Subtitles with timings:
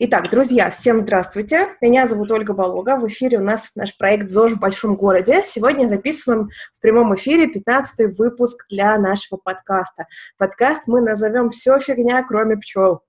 [0.00, 1.68] Итак, друзья, всем здравствуйте.
[1.80, 2.96] Меня зовут Ольга Болога.
[2.96, 5.42] В эфире у нас наш проект ЗОЖ в большом городе.
[5.44, 10.06] Сегодня записываем в прямом эфире 15-й выпуск для нашего подкаста.
[10.36, 13.02] Подкаст мы назовем «Все фигня, кроме пчел».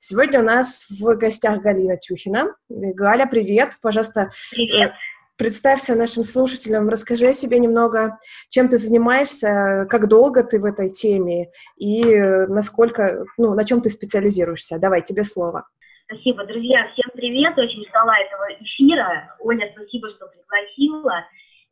[0.00, 2.56] Сегодня у нас в гостях Галина Тюхина.
[2.68, 3.78] Галя, привет.
[3.80, 4.90] Пожалуйста, привет.
[5.36, 10.90] Представься нашим слушателям, расскажи о себе немного, чем ты занимаешься, как долго ты в этой
[10.90, 12.04] теме и
[12.48, 14.80] насколько, ну, на чем ты специализируешься.
[14.80, 15.68] Давай, тебе слово.
[16.14, 19.34] Спасибо, друзья, всем привет, очень ждала этого эфира.
[19.40, 21.26] Оля, спасибо, что пригласила.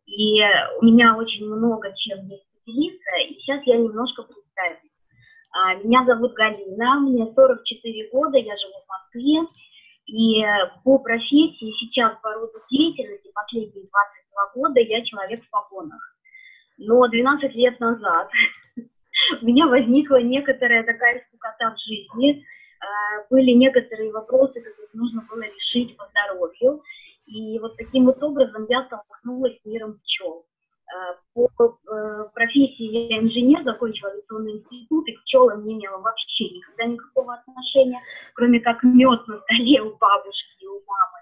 [0.06, 0.42] И
[0.80, 4.90] у меня очень много чем есть поделиться, и сейчас я немножко представлюсь.
[5.52, 9.42] А, меня зовут Галина, мне 44 года, я живу в Москве,
[10.06, 10.44] и
[10.82, 16.16] по профессии сейчас по роду деятельности последние 22 года я человек в погонах.
[16.78, 18.28] Но 12 лет назад
[19.40, 22.44] у меня возникла некоторая такая скукота в жизни,
[23.30, 26.82] были некоторые вопросы, которые нужно было решить по здоровью,
[27.26, 30.44] и вот таким вот образом я столкнулась с миром пчел.
[30.92, 36.50] А, по э, профессии я инженер, закончила авиационный институт, и к пчелам не имела вообще
[36.50, 38.00] никогда никакого отношения,
[38.34, 41.18] кроме как мед на столе у бабушки и у мамы.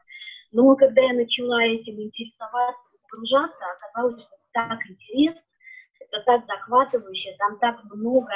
[0.52, 5.42] Но когда я начала этим интересоваться, погружаться, оказалось, что так интересно,
[6.00, 8.32] это так захватывающе, там так много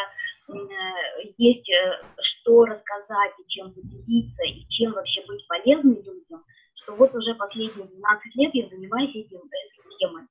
[1.39, 7.15] есть э, что рассказать и чем поделиться, и чем вообще быть полезным людям, что вот
[7.15, 10.25] уже последние 12 лет я занимаюсь этим, этой темой.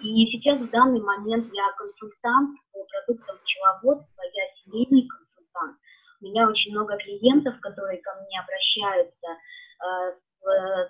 [0.00, 5.76] И сейчас в данный момент я консультант по продуктам пчеловодства, я семейный консультант.
[6.20, 10.16] У меня очень много клиентов, которые ко мне обращаются э,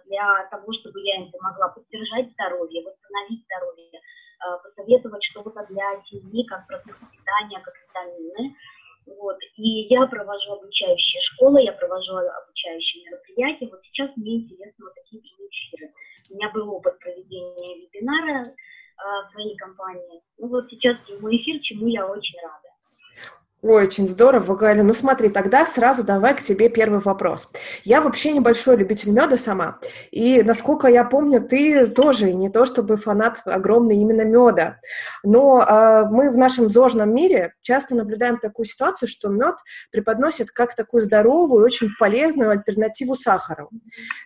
[0.07, 4.01] для того, чтобы я им помогла поддержать здоровье, восстановить здоровье, э,
[4.63, 8.57] посоветовать что-то для семьи, как продукты питания, как витамины.
[9.07, 9.39] Вот.
[9.57, 13.69] И я провожу обучающие школы, я провожу обучающие мероприятия.
[13.69, 15.93] Вот сейчас мне интересны вот такие эфиры.
[16.31, 18.45] У меня был опыт проведения вебинара,
[19.03, 20.23] в своей компании.
[20.39, 22.72] Ну вот сейчас прямой эфир, чему я очень рада.
[23.63, 24.83] Очень здорово, Галя.
[24.83, 27.49] Ну смотри, тогда сразу давай к тебе первый вопрос.
[27.85, 29.79] Я вообще небольшой любитель меда сама,
[30.11, 34.81] и насколько я помню, ты тоже не то чтобы фанат огромный именно меда,
[35.23, 39.55] но э, мы в нашем зожном мире часто наблюдаем такую ситуацию, что мед
[39.93, 43.71] преподносит как такую здоровую, очень полезную альтернативу сахару.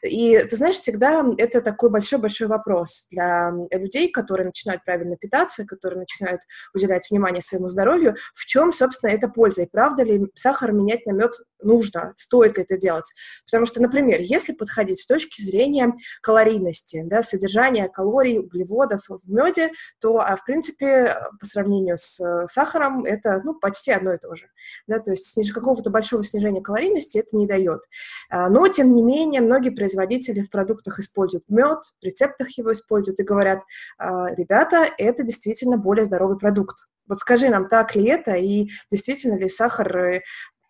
[0.03, 5.99] И ты знаешь, всегда это такой большой-большой вопрос для людей, которые начинают правильно питаться, которые
[5.99, 6.41] начинают
[6.73, 11.07] уделять внимание своему здоровью, в чем, собственно, это это польза, и правда ли сахар менять
[11.07, 11.33] на мед
[11.63, 13.07] нужно, стоит ли это делать.
[13.45, 19.71] Потому что, например, если подходить с точки зрения калорийности, да, содержания калорий, углеводов в меде,
[20.01, 24.35] то, а, в принципе, по сравнению с э, сахаром, это ну, почти одно и то
[24.35, 24.47] же.
[24.87, 25.53] Да, то есть сниж...
[25.53, 27.83] какого-то большого снижения калорийности это не дает.
[28.31, 33.21] А, но, тем не менее, многие производители в продуктах используют мед, в рецептах его используют
[33.21, 33.61] и говорят,
[33.99, 36.87] «А, ребята, это действительно более здоровый продукт.
[37.09, 40.23] Вот скажи нам, так ли это, и действительно ли сахар э,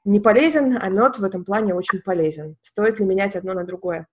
[0.04, 2.56] не полезен, а мед в этом плане очень полезен?
[2.60, 4.06] Стоит ли менять одно на другое?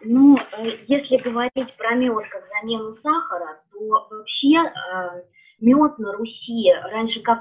[0.00, 5.22] Ну, э, если говорить про мед как замену сахара, то вообще э,
[5.60, 7.40] мед на Руси, раньше как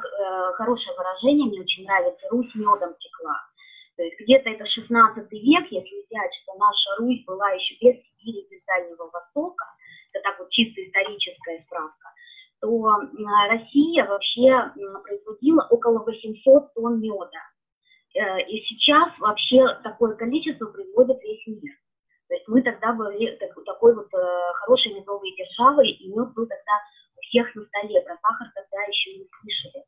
[0.56, 3.38] хорошее выражение, мне очень нравится, Русь медом текла.
[3.95, 8.47] То есть где-то это 16 век, если взять, что наша Русь была еще без Сибири,
[8.51, 9.66] без Дальнего Востока,
[10.13, 12.09] это так вот чисто историческая справка,
[12.62, 12.95] то
[13.50, 14.72] Россия вообще
[15.03, 17.44] производила около 800 тонн меда.
[18.18, 21.73] Э, и сейчас вообще такое количество производит весь мир.
[22.28, 26.73] То есть мы тогда были такой вот э, хорошей медовой державой, и мед был тогда
[27.16, 28.01] у всех на столе.
[28.01, 29.85] Про сахар тогда еще не слышали.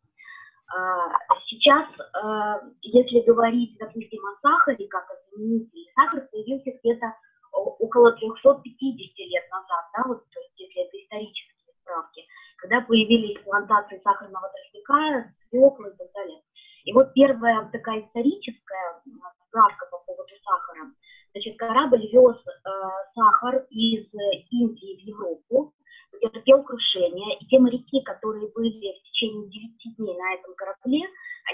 [0.72, 1.10] А,
[1.48, 7.16] сейчас, э, если говорить, допустим, о сахаре, как о заменителе, сахар появился где-то
[7.52, 12.24] около 350 лет назад, да, вот, то есть если это исторические справки
[12.62, 16.42] когда появились плантации сахарного тростника, свекла и так далее.
[16.86, 19.02] И вот первая такая историческая
[19.48, 20.92] справка по поводу сахара.
[21.32, 22.70] Значит, корабль вез э,
[23.14, 24.08] сахар из
[24.50, 25.74] Индии в Европу,
[26.12, 31.02] потерпел крушение, и те моряки, которые были в течение 9 дней на этом корабле,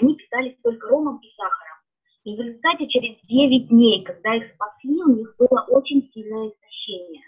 [0.00, 1.76] они питались только ромом и сахаром.
[2.24, 7.22] И в результате через 9 дней, когда их спасли, у них было очень сильное истощение.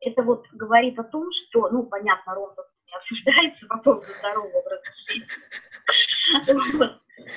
[0.00, 2.50] Это вот говорит о том, что, ну, понятно, ром
[2.96, 5.26] обсуждается по поводу здорового образа жизни.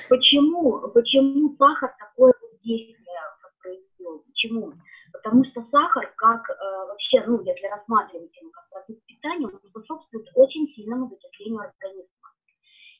[0.08, 2.32] Почему, почему сахар такое
[2.62, 3.20] действие
[3.60, 4.24] произвел?
[4.26, 4.72] Почему?
[5.12, 6.54] Потому что сахар, как э,
[6.88, 12.06] вообще, ну, если рассматривать его как продукт питания, он способствует очень сильному закислению организма.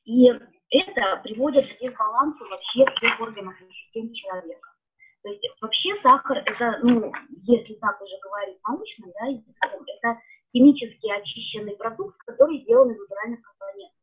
[0.04, 0.28] И
[0.70, 4.70] это приводит к дисбалансу вообще всех органов и систем человека.
[5.22, 5.30] То
[6.02, 7.12] сахар это, ну,
[7.42, 10.20] если так уже говорить научно, да, это
[10.52, 13.98] химически очищенный продукт, который сделан из натуральных компонентов.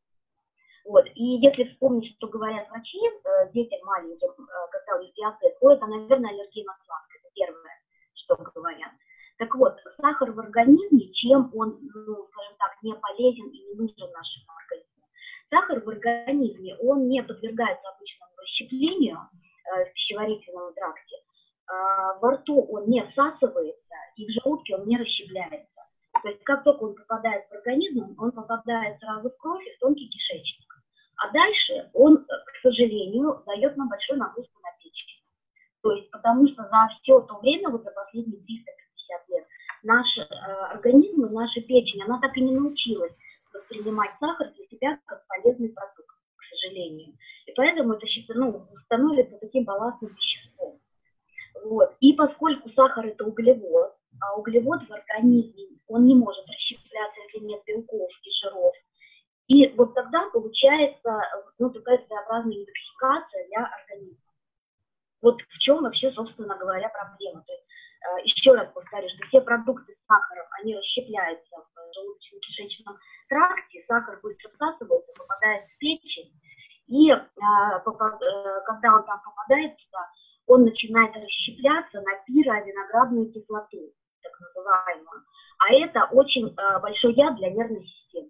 [0.86, 1.06] Вот.
[1.16, 5.72] И если вспомнить, что говорят врачи э, детям маленьким, э, когда у них диабет, то
[5.72, 7.20] это, наверное, аллергия на сладкое.
[7.20, 7.76] Это первое,
[8.14, 8.92] что говорят.
[9.38, 14.12] Так вот, сахар в организме, чем он, ну, скажем так, не полезен и не нужен
[14.12, 15.04] нашему организму?
[15.50, 21.18] Сахар в организме, он не подвергается обычному расщеплению э, в пищеварительном тракте.
[21.68, 25.82] Э, во рту он не всасывается, и в желудке он не расщепляется.
[26.22, 29.80] То есть как только он попадает в организм, он попадает сразу в кровь и в
[29.80, 30.74] тонкий кишечник.
[31.18, 35.22] А дальше он, э, к сожалению, дает нам большую нагрузку на печень.
[35.82, 39.46] То есть потому что за все то время, вот за последние 350 лет,
[39.84, 40.24] наш э,
[40.72, 43.14] организм и наша печень, она так и не научилась
[43.54, 47.14] воспринимать сахар для себя как полезный продукт, к сожалению.
[47.46, 50.80] И поэтому это ну, становится таким балластным веществом.
[51.64, 51.96] Вот.
[52.00, 53.94] И поскольку сахар это углевод
[54.88, 58.74] в организме, он не может расщепляться, если нет белков и жиров.
[59.48, 61.22] И вот тогда получается
[61.60, 64.24] ну, такая своеобразная интоксикация для организма.
[65.24, 67.42] Вот в чем вообще, собственно говоря, проблема.
[67.48, 72.98] То есть, э, еще раз повторю, что все продукты с сахаром, они расщепляются в желудочно-кишечном
[73.30, 76.30] тракте, сахар быстро всасывается, попадает в печень,
[76.88, 77.20] и э,
[77.86, 78.62] попад, э,
[79.14, 80.10] там попадает туда,
[80.48, 85.24] он начинает расщепляться на пировиноградную кислоту так называемую.
[85.60, 88.30] А это очень э, большой яд для нервной системы.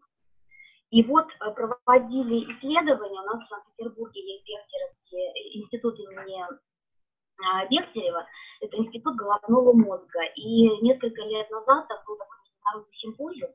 [0.92, 8.28] И вот э, проводили исследования, у нас в Санкт-Петербурге есть Бехтеревский институт имени э, Бехтерева,
[8.62, 10.24] это институт головного мозга.
[10.36, 13.52] И несколько лет назад там был такой международный симпозиум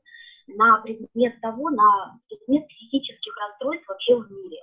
[0.47, 4.57] на предмет того, на предмет психических расстройств вообще в мире.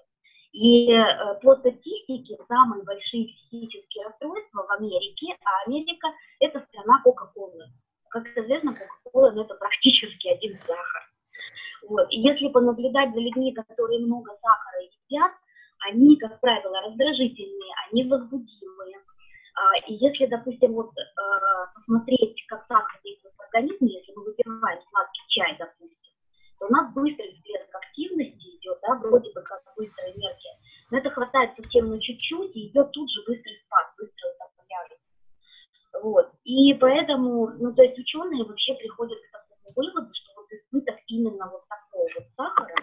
[0.56, 6.08] И э, по статистике самые большие психические расстройства в Америке, а Америка–
[6.41, 7.67] это страна Кока-Колы.
[8.08, 11.03] Как известно, Кока-Кола ну,– это практически один сахар.
[11.87, 12.11] Вот.
[12.11, 15.32] И если понаблюдать за людьми, которые много сахара едят,
[15.91, 18.97] они, как правило, раздражительные, они возбудимые.
[19.56, 24.81] А, и если, допустим, вот а, посмотреть, как сахар действует в организме, если мы выпиваем
[24.88, 25.97] сладкий чай, допустим,
[26.59, 30.56] то у нас быстрый всплеск активности идет, да, вроде бы как быстрая энергия,
[30.91, 34.97] но это хватает совсем на чуть-чуть, и идет тут же быстрый спад, быстро утомляется.
[36.03, 36.32] Вот.
[36.44, 41.50] И поэтому, ну, то есть ученые вообще приходят к такому выводу, что вот избыток именно
[41.50, 42.76] вот такого вот сахара,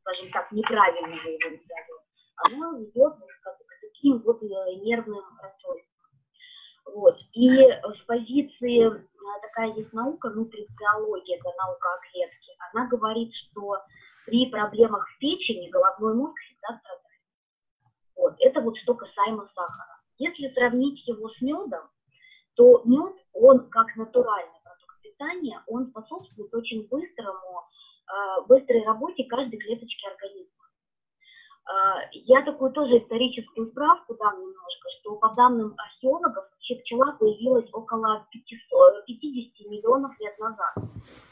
[0.00, 2.00] скажем так, неправильного его назовем,
[2.36, 5.90] оно ведет вот к, к таким вот э, нервным расстройствам.
[6.86, 7.18] Вот.
[7.32, 13.78] И с позиции, э, такая есть наука, нутрициология, это наука о клетке, она говорит, что
[14.26, 17.00] при проблемах в печени головной мозг всегда страдает.
[18.16, 18.34] Вот.
[18.40, 18.60] Это
[19.30, 20.00] касаемо сахара.
[20.18, 21.88] Если сравнить его с медом,
[22.56, 27.62] то мед, он как натуральный продукт питания, он способствует очень быстрому,
[28.08, 30.50] э, быстрой работе каждой клеточки организма.
[31.64, 37.68] А, я такую тоже историческую справку дам немножко, что по данным археологов, вообще пчела появилась
[37.72, 40.74] около 500, 50 миллионов лет назад.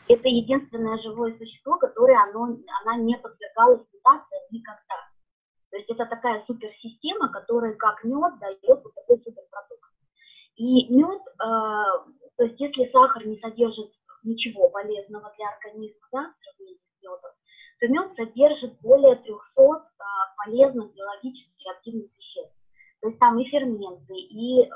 [0.06, 5.07] Это единственное живое существо, которое оно, она не подвергалась мутации никогда.
[5.78, 9.92] То есть это такая суперсистема, которая как мед дает вот такой суперпродукт.
[10.56, 11.44] И мед, э,
[12.36, 13.92] то есть если сахар не содержит
[14.24, 17.30] ничего полезного для организма, да, в медом,
[17.78, 19.84] то мед содержит более 300 а,
[20.44, 22.56] полезных биологически активных веществ.
[23.00, 24.68] То есть там и ферменты, и э,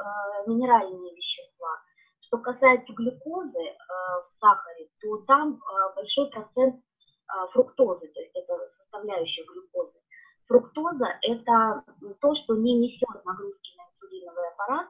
[0.47, 1.83] минеральные вещества.
[2.21, 8.37] Что касается глюкозы э, в сахаре, то там э, большой процент э, фруктозы, то есть
[8.37, 10.02] это составляющая глюкозы.
[10.49, 11.83] Фруктоза– это
[12.21, 14.89] то, что не несет нагрузки на инсулиновый аппарат,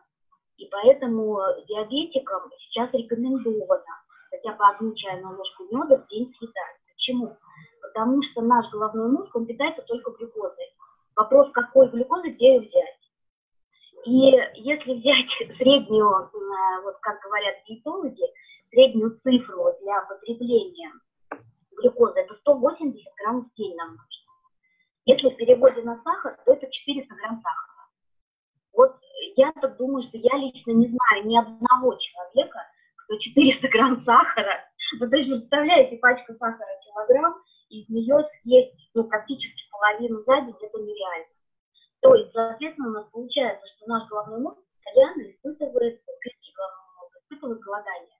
[0.56, 3.84] и поэтому диабетикам сейчас рекомендовано
[4.30, 6.76] хотя бы одну чайную ложку меда в день съедать.
[6.94, 7.36] Почему?
[7.92, 10.74] потому что наш головной мозг, он питается только глюкозой.
[11.14, 12.98] Вопрос, какой глюкозы, где ее взять?
[14.04, 18.24] И если взять среднюю, э, вот как говорят диетологи,
[18.70, 20.90] среднюю цифру для потребления
[21.76, 24.21] глюкозы, это 180 грамм в день нам нужно.
[25.04, 27.88] Если в переводе на сахар, то это 400 грамм сахара.
[28.72, 28.96] Вот
[29.36, 32.60] я так думаю, что я лично не знаю ни одного человека,
[32.96, 34.64] кто 400 грамм сахара,
[35.00, 37.34] вы даже представляете пачку сахара килограмм,
[37.70, 41.32] из нее съесть ну, практически половину за день, это нереально.
[42.00, 46.00] То есть, соответственно, у нас получается, что наш головной мозг постоянно испытывает
[47.14, 48.16] испытывает голодание.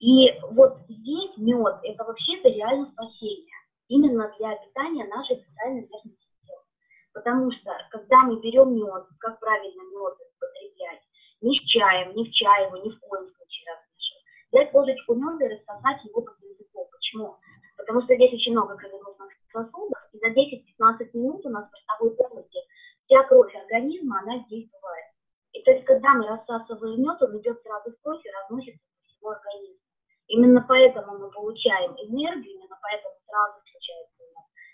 [0.00, 3.61] И вот здесь мед– это вообще-то реально спасение
[3.92, 6.64] именно для питания нашей центральной нервной системы.
[7.12, 11.02] Потому что, когда мы берем мед, как правильно мед потреблять,
[11.42, 14.24] ни в чаем, ни в чае его ни в коем случае размешивать.
[14.50, 16.88] Взять ложечку меда и рассосать его по языку.
[16.90, 17.36] Почему?
[17.76, 22.16] Потому что здесь очень много кровеносных сосудов, и за 10-15 минут у нас в ростовой
[22.16, 22.58] полости
[23.04, 25.06] вся кровь организма, она здесь бывает.
[25.52, 29.04] И то есть, когда мы рассасываем мед, он идет сразу в кровь и разносится по
[29.04, 29.82] всему организму.
[30.28, 33.61] Именно поэтому мы получаем энергию, именно поэтому сразу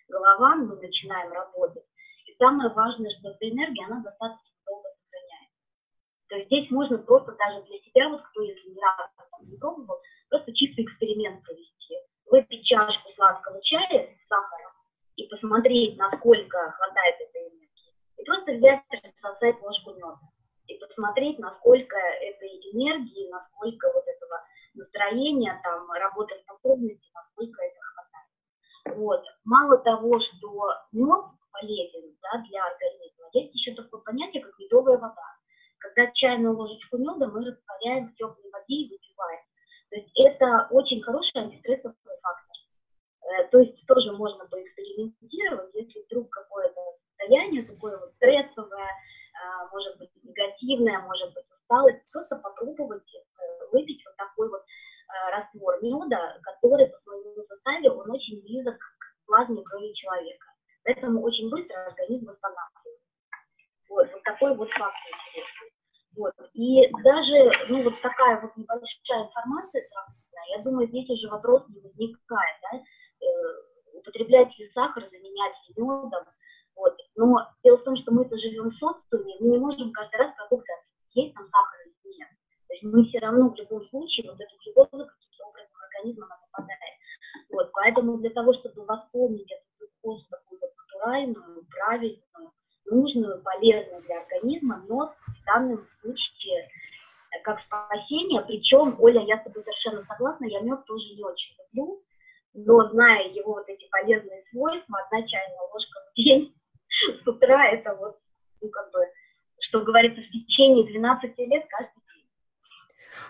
[0.09, 1.85] голова, мы начинаем работать.
[2.27, 5.59] И самое важное, что эта энергия, она достаточно долго сохраняется.
[6.29, 9.57] То есть здесь можно просто даже для себя, вот кто если не раз там, не
[9.57, 11.97] пробовал, просто чисто эксперимент провести.
[12.31, 14.73] Выпить чашку сладкого чая с сахаром
[15.17, 17.93] и посмотреть, насколько хватает этой энергии.
[18.19, 20.19] И просто взять рассосать ложку меда.
[20.67, 27.88] И посмотреть, насколько этой энергии, насколько вот этого настроения, там, работоспособности, насколько это.
[28.97, 29.25] Вот.
[29.45, 35.29] Мало того, что мед полезен да, для организма, есть еще такое понятие, как медовая вода.
[35.79, 39.41] Когда чайную ложечку меда мы растворяем в теплой воде и выпиваем.
[39.91, 42.57] То есть это очень хороший антистрессовый фактор.
[43.23, 49.99] Э, то есть тоже можно поэкспериментировать, если вдруг какое-то состояние такое вот стрессовое, э, может
[49.99, 53.05] быть негативное, может быть усталость, просто попробовать
[53.73, 54.88] выпить вот такой вот э,
[55.33, 60.47] раствор меда, который по своему составе, он очень близок к плазме крови человека.
[60.85, 63.09] Поэтому очень быстро организм восстанавливается.
[63.89, 65.71] Вот, вот такой вот факт интересный.
[66.17, 66.35] Вот.
[66.55, 69.83] И даже, ну, вот такая вот небольшая информация
[70.57, 73.29] я думаю, здесь уже вопрос не возникает, да, э,
[73.95, 76.25] употреблять ли сахар, заменять ли медом,
[76.75, 76.97] вот.
[77.17, 80.73] Но дело в том, что мы-то живем в социуме, мы не можем каждый раз продукты
[81.15, 81.88] есть там сахар.
[82.69, 86.25] То есть мы все равно в любом случае вот эту глюкозу каким-то образом в организм
[86.25, 86.95] она попадает.
[87.51, 92.53] Вот, поэтому для того, чтобы восполнить эту глюкозу такую натуральную, правильную,
[92.91, 99.45] нужную, полезную для организма, но в данном случае э, как спасение, причем, Оля, я с
[99.45, 102.03] тобой совершенно согласна, я мед тоже не очень люблю,
[102.55, 106.55] но зная его вот эти полезные свойства, одна чайная ложка в день
[107.25, 108.19] с утра, это вот,
[108.61, 109.01] ну, как бы,
[109.61, 112.03] что говорится, в течение 12 лет каждый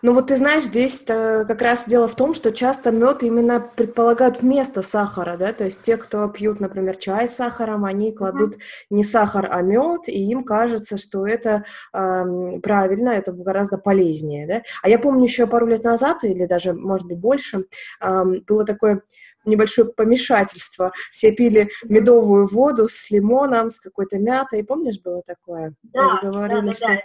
[0.03, 4.43] ну вот ты знаешь, здесь как раз дело в том, что часто мед именно предполагают
[4.43, 8.61] вместо сахара, да, то есть те, кто пьют, например, чай с сахаром, они кладут uh-huh.
[8.91, 14.63] не сахар, а мед, и им кажется, что это э, правильно, это гораздо полезнее, да.
[14.83, 17.67] А я помню еще пару лет назад, или даже, может быть, больше,
[18.01, 19.03] э, было такое
[19.49, 20.93] небольшое помешательство.
[21.11, 24.63] Все пили медовую воду с лимоном, с какой-то мятой.
[24.65, 25.75] Помнишь, было такое?
[25.83, 27.01] Да, говорили, да, да, что да.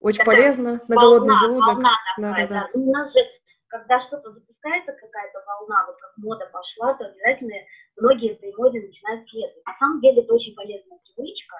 [0.00, 1.74] Очень такая полезно на голодный желудок.
[1.74, 2.68] Волна такая, да, да.
[2.72, 2.78] да.
[2.78, 3.18] У нас же,
[3.66, 7.56] когда что-то запускается, какая-то волна, вот как мода пошла, то обязательно
[7.96, 9.66] многие этой моде начинают следовать.
[9.66, 11.56] На самом деле это очень полезная привычка.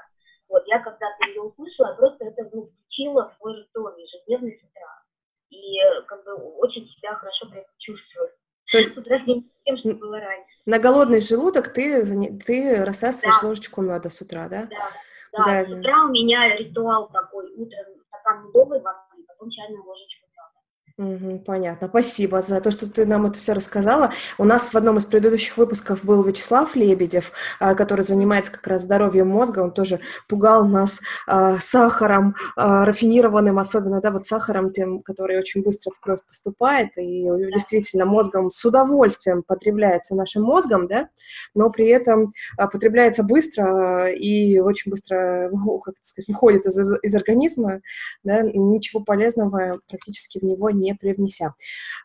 [0.48, 5.02] Вот, я когда-то ее услышала, просто это ну, включила в свой рацион ежедневный с утра.
[5.50, 7.46] И как бы очень себя хорошо
[7.78, 8.30] чувствую.
[8.70, 8.94] То есть
[9.64, 10.56] тем, что было раньше.
[10.66, 12.04] на голодный желудок ты,
[12.44, 13.48] ты рассасываешь да.
[13.48, 14.66] ложечку меда с утра, да?
[14.70, 14.90] Да.
[15.32, 17.97] Да, да, с утра у меня ритуал такой, утром
[18.28, 20.17] стакан медовой воды, потом чайную ложечку
[21.46, 21.86] понятно.
[21.86, 24.10] Спасибо за то, что ты нам это все рассказала.
[24.36, 28.82] У нас в одном из предыдущих выпусков был Вячеслав Лебедев, а, который занимается как раз
[28.82, 29.60] здоровьем мозга.
[29.60, 35.62] Он тоже пугал нас а, сахаром, а, рафинированным, особенно, да, вот сахаром тем, который очень
[35.62, 41.10] быстро в кровь поступает, и действительно мозгом с удовольствием потребляется нашим мозгом, да,
[41.54, 45.50] но при этом потребляется быстро и очень быстро
[45.84, 47.82] как сказать, выходит из, из организма,
[48.24, 51.54] да, ничего полезного практически в него не не привнеся.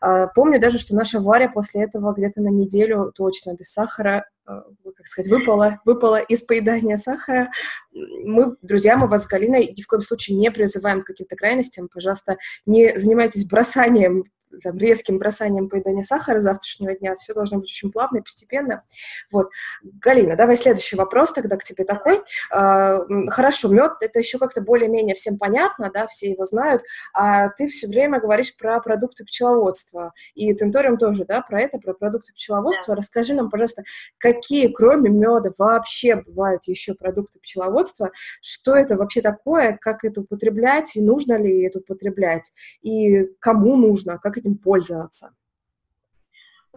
[0.00, 4.62] А, помню даже, что наша Варя после этого где-то на неделю точно без сахара а,
[4.96, 7.50] как сказать, выпала, выпала из поедания сахара.
[7.92, 11.88] Мы, друзья, мы вас с Галиной ни в коем случае не призываем к каким-то крайностям.
[11.92, 12.36] Пожалуйста,
[12.66, 14.24] не занимайтесь бросанием
[14.62, 17.16] там, резким бросанием поедания сахара завтрашнего дня.
[17.16, 18.82] Все должно быть очень плавно и постепенно.
[19.30, 19.50] Вот.
[19.82, 22.20] Галина, давай следующий вопрос тогда к тебе такой.
[22.50, 26.82] А, хорошо, мед– это еще как-то более-менее всем понятно, да, все его знают,
[27.12, 30.12] а ты все время говоришь про продукты пчеловодства.
[30.34, 32.94] И Тенториум тоже, да, про это, про продукты пчеловодства.
[32.94, 33.82] Расскажи нам, пожалуйста,
[34.18, 38.10] какие, кроме меда, вообще бывают еще продукты пчеловодства?
[38.40, 39.78] Что это вообще такое?
[39.80, 40.96] Как это употреблять?
[40.96, 42.52] И нужно ли это употреблять?
[42.82, 44.18] И кому нужно?
[44.18, 45.34] Как этим пользоваться.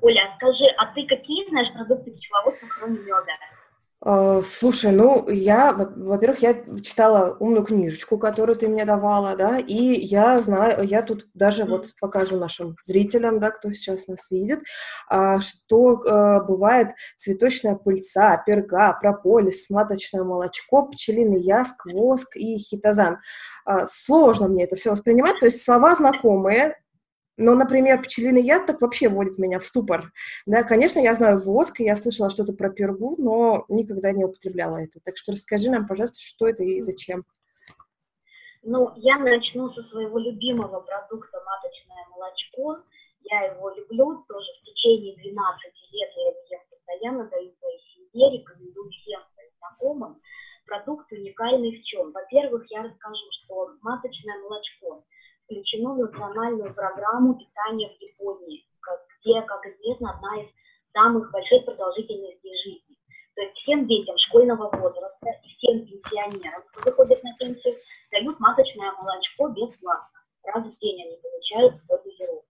[0.01, 3.33] Оля, скажи, а ты какие знаешь продукты пчеловодства, кроме меда?
[3.99, 9.73] А, слушай, ну, я, во-первых, я читала умную книжечку, которую ты мне давала, да, и
[9.73, 14.59] я знаю, я тут даже вот покажу нашим зрителям, да, кто сейчас нас видит,
[15.09, 23.17] а, что а, бывает цветочная пыльца, перга, прополис, маточное молочко, пчелиный яск, воск и хитозан.
[23.85, 26.75] Сложно мне это все воспринимать, то есть слова знакомые,
[27.37, 30.11] но, например, пчелиный яд так вообще вводит меня в ступор.
[30.47, 34.77] Да, конечно, я знаю воск, и я слышала что-то про пергу, но никогда не употребляла
[34.77, 34.99] это.
[35.03, 37.25] Так что расскажи нам, пожалуйста, что это и зачем.
[38.63, 42.79] Ну, я начну со своего любимого продукта маточное молочко.
[43.21, 45.31] Я его люблю тоже в течение 12
[45.91, 46.09] лет.
[46.15, 50.21] Я его ем постоянно, даю своей семье, рекомендую всем своим знакомым.
[50.65, 52.11] Продукт уникальный в чем?
[52.11, 55.05] Во-первых, я расскажу, что маточное молочко–
[55.47, 58.65] включено в национальную программу питания в Японии,
[59.21, 60.49] где, как известно, одна из
[60.93, 62.97] самых больших продолжительностей жизни.
[63.35, 67.75] То есть всем детям школьного возраста и всем пенсионерам, кто выходит на пенсию,
[68.11, 70.19] дают маточное молочко бесплатно.
[70.43, 72.47] Раз в день они получают свой дозировку.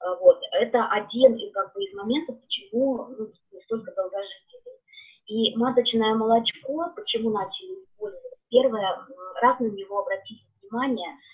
[0.00, 0.40] А, вот.
[0.52, 3.32] Это один из, как бы, из моментов, почему ну,
[3.64, 4.78] столько долгожителей.
[5.26, 8.38] И маточное молочко, почему начали использовать?
[8.50, 9.06] Первое,
[9.40, 11.16] раз на него обратите внимание–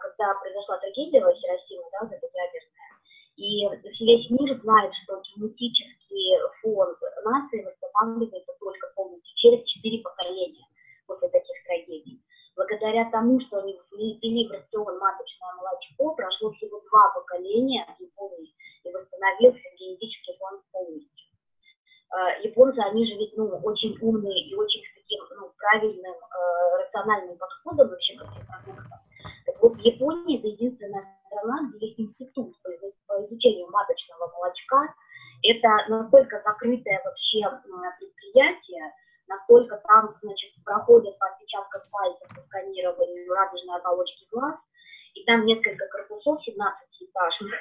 [0.00, 2.90] когда произошла трагедия в Хиросиме, да, вот эта ядерная,
[3.36, 3.66] и
[4.04, 10.66] весь мир знает, что генетический фонд нации восстанавливается только полностью через четыре поколения
[11.06, 12.20] после таких трагедий.
[12.56, 18.52] Благодаря тому, что они ввели в рацион маточное молочко, прошло всего два поколения в Японии,
[18.84, 21.26] и восстановился генетический фонд полностью.
[22.10, 26.82] А, японцы, они же ведь ну, очень умные и очень с таким ну, правильным, э,
[26.82, 28.98] рациональным подходом вообще ко всем продуктам.
[29.60, 32.54] Вот Япония это единственная страна, где есть институт
[33.06, 34.94] по изучению маточного молочка.
[35.42, 37.40] Это настолько закрытое вообще
[37.98, 38.92] предприятие,
[39.26, 44.56] насколько там, значит, проходят по отпечаткам пальцев по сканированию радужной оболочки глаз,
[45.14, 47.54] и там несколько корпусов, 17 этажных.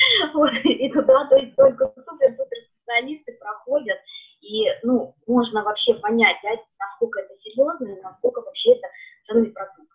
[0.64, 3.98] И туда, то есть только супер-супер специалисты проходят,
[4.40, 8.88] и, ну, можно вообще понять, да, насколько это серьезно, и насколько вообще это
[9.26, 9.90] ценный продукт.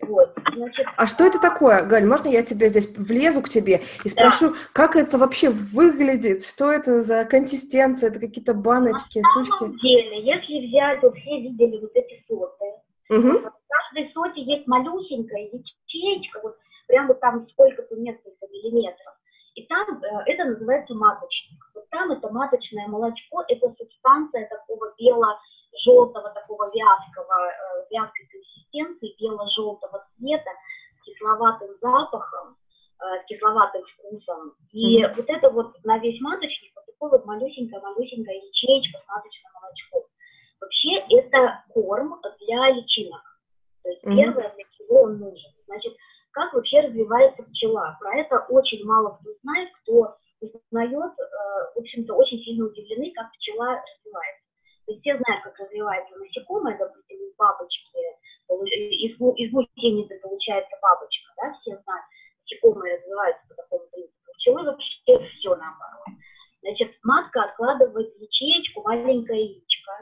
[0.00, 2.06] Вот, значит, а что это такое, Галь?
[2.06, 4.56] Можно я тебе здесь влезу к тебе и спрошу, да.
[4.72, 6.44] как это вообще выглядит?
[6.44, 8.10] Что это за консистенция?
[8.10, 9.58] Это какие-то баночки, На штучки?
[9.58, 12.64] Самом деле, если взять, вот все видели вот эти соты,
[13.10, 13.38] угу.
[13.38, 19.14] в каждой соте есть малюсенькая ячейка, вот прям вот там сколько-то несколько миллиметров.
[19.54, 21.60] И там э, это называется маточник.
[21.74, 30.06] Вот там это маточное молочко, это субстанция такого бело-желтого, такого вязкого, э, вязкой консистенции, бело-желтого
[30.16, 30.50] цвета,
[30.98, 32.56] с кисловатым запахом,
[33.00, 34.54] э, с кисловатым вкусом.
[34.72, 35.14] И mm-hmm.
[35.16, 40.02] вот это вот на весь маточник вот такой вот малюсенькая-малюсенькая ячеечка с маточным молочком.
[40.60, 43.22] Вообще это корм для личинок.
[43.84, 44.16] То есть mm-hmm.
[44.16, 45.52] первое, для чего он нужен.
[45.66, 45.94] Значит,
[46.34, 47.96] как вообще развивается пчела.
[48.00, 51.24] Про это очень мало кто знает, кто узнает, э,
[51.74, 54.44] в общем-то, очень сильно удивлены, как пчела развивается.
[54.84, 57.98] То есть все знают, как развивается насекомое, допустим, из бабочки,
[58.50, 62.06] из, из гусеницы получается бабочка, да, все знают,
[62.42, 64.32] насекомые развиваются по такому принципу.
[64.34, 66.04] Пчелы вообще все наоборот.
[66.60, 69.92] Значит, матка откладывает в ячеечку маленькое яичко,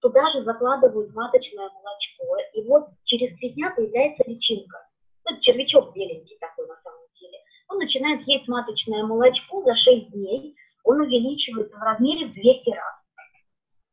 [0.00, 4.86] туда же закладывают маточное молочко, и вот через три дня появляется личинка
[5.28, 8.26] ну, червячок беленький такой на самом деле, он начинает
[8.96, 12.94] маточное молочко за 6 дней, он увеличивается в размере в 200 раз.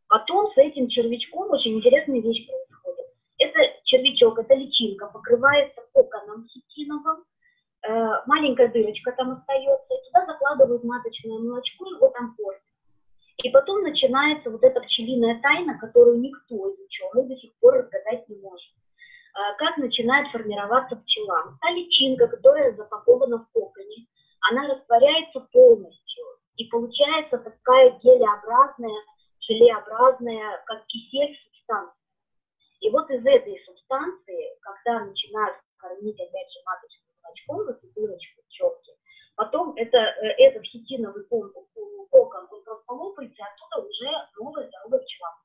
[0.08, 3.08] Потом с этим червячком очень интересная вещь происходит.
[3.40, 7.24] Это червячок, это личинка, покрывается коконом хитиновым,
[7.88, 12.62] э, маленькая дырочка там остается, и туда закладывают маточное молочко, его там кормят.
[13.44, 18.30] И потом начинается вот эта пчелиная тайна, которую никто из ученых до сих пор разгадать
[18.30, 18.72] не может.
[19.34, 21.58] А, как начинает формироваться пчела.
[21.60, 24.06] Та личинка, которая запакована в коконе,
[24.50, 26.26] она растворяется полностью,
[26.58, 27.92] и получается такая
[28.54, 29.04] гелеобразная,
[29.42, 31.98] желеобразная, как кисель субстанция.
[32.82, 38.42] И вот из этой субстанции, когда начинают кормить, опять же, маточным молочком, вот эту дырочку
[38.48, 38.92] пчелки,
[39.36, 45.36] потом это, э, этот хитиновый кокон, он просто лопается, и оттуда уже новая здоровая пчела.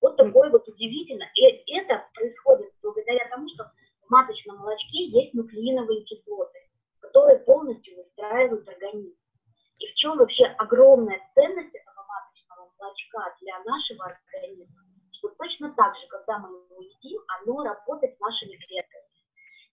[0.00, 1.24] Вот такое вот удивительно.
[1.34, 3.70] И это происходит благодаря тому, что
[4.02, 6.58] в маточном молочке есть нуклеиновые кислоты,
[7.00, 9.16] которые полностью выстраивают организм.
[9.78, 11.74] И в чем вообще огромная ценность
[12.84, 14.82] молочка для нашего организма?
[15.12, 19.04] Что точно так же, когда мы его едим, оно работает с нашими клетками.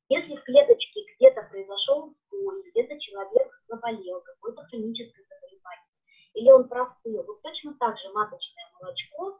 [0.10, 5.92] Если в клеточке где-то произошел сбой, где-то человек заболел, какое-то хроническое заболевание,
[6.34, 9.40] или он простыл, вот точно так же маточное молочко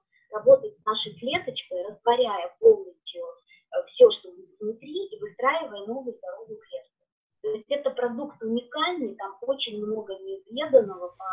[0.86, 4.30] нашей клеточкой, растворяя полностью э, все, что
[4.60, 7.08] внутри, и выстраивая новую здоровую клетку.
[7.42, 11.26] То есть это продукт уникальный, там очень много неизведанного по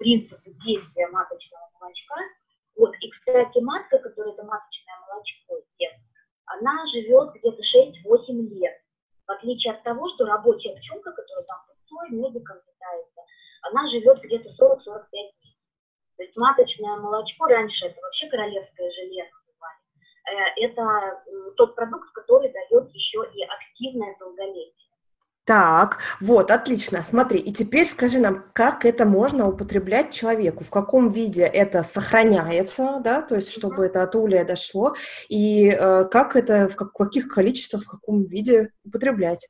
[0.00, 2.16] принципу действия маточного молочка.
[2.76, 6.00] Вот, и, кстати, матка, которая это маточное молочко ест,
[6.46, 8.80] она живет где-то 6-8 лет.
[9.26, 13.20] В отличие от того, что рабочая пчелка, которая там пыльцой, медиком питается,
[13.62, 15.56] она живет где-то 40-45 дней.
[16.16, 19.80] То есть маточное молочко, раньше это вообще королевское желе называли,
[20.32, 21.24] э, это
[21.56, 24.89] тот продукт, который дает еще и активное долголетие.
[25.50, 27.02] Так, вот, отлично.
[27.02, 33.00] Смотри, и теперь скажи нам, как это можно употреблять человеку, в каком виде это сохраняется,
[33.02, 34.94] да, то есть чтобы это от улья дошло,
[35.28, 39.48] и э, как это, в, как, каких количествах, в каком виде употреблять?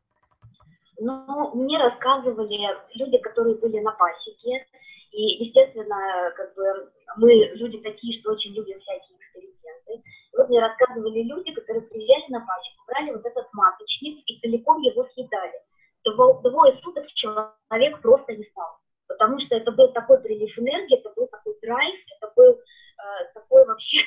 [0.98, 2.58] Ну, мне рассказывали
[2.94, 4.64] люди, которые были на пасеке,
[5.12, 10.08] и, естественно, как бы мы люди такие, что очень любим всякие эксперименты.
[10.34, 15.06] Вот мне рассказывали люди, которые приезжали на пасеку, брали вот этот маточник и целиком его
[15.12, 15.60] съедали
[16.04, 18.78] двое суток человек просто не стал.
[19.06, 23.66] Потому что это был такой прилив энергии, это был такой драйв, это был э, такой
[23.66, 23.98] вообще,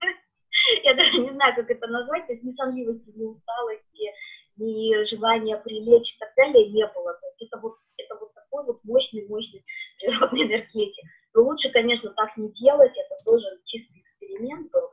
[0.82, 4.12] я даже не знаю, как это назвать, то есть ни сонливости, ни усталости,
[4.56, 7.14] ни желания прилечь и так далее не было.
[7.14, 9.64] То есть это вот, это вот такой вот мощный-мощный
[10.00, 11.04] природный энергетик.
[11.34, 14.90] Но лучше, конечно, так не делать, это тоже чистый эксперимент был.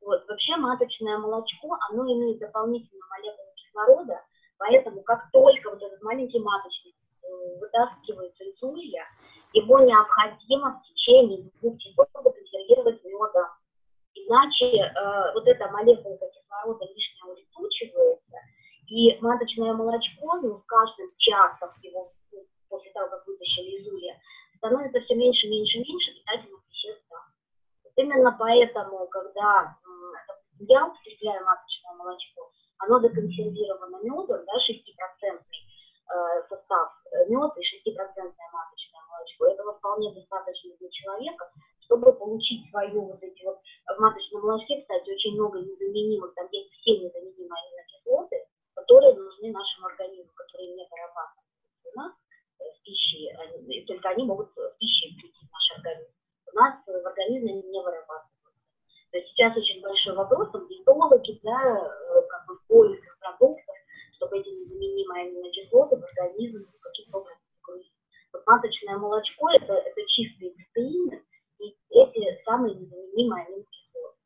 [0.00, 0.26] Вот.
[0.28, 4.20] Вообще маточное молочко, оно имеет дополнительную молекулу кислорода,
[4.58, 9.04] Поэтому как только вот этот маленький маточник э, вытаскивается из улья,
[9.52, 13.48] его необходимо в течение двух часов законсервировать медом.
[14.14, 18.36] Иначе э, вот эта молекула кислорода лишнего улетучивается,
[18.88, 24.18] и маточное молочко, ну, с каждым часом его ну, после того, как вытащили из улья,
[24.56, 27.04] становится все меньше, меньше, меньше питательных веществ.
[27.84, 32.37] Вот именно поэтому, когда э, я употребляю маточное молочко,
[32.88, 35.44] оно законсервировано медом, да, 6%
[36.08, 39.46] э, состав э, мед и 6% маточное молочко.
[39.46, 41.52] Этого вполне достаточно для человека,
[41.84, 46.72] чтобы получить свою вот эти вот, в маточном молочке, кстати, очень много незаменимых, там есть
[46.80, 52.12] все незаменимые аминокислоты, которые нужны нашему организму, которые не вырабатываются у нас
[52.60, 56.12] э, в пище, они, только они могут в пище прийти в наш организм.
[56.52, 58.38] У нас в организме они не вырабатываются.
[59.10, 63.74] То есть сейчас очень большой вопрос, там диетологи, да, как бы в поисках продуктов,
[64.16, 67.92] чтобы эти незаменимые аминокислоты в организм каким-то образом загрузить.
[68.32, 71.24] Вот маточное молочко это, это чистые протеины
[71.60, 74.18] и эти самые незаменимые аминокислоты.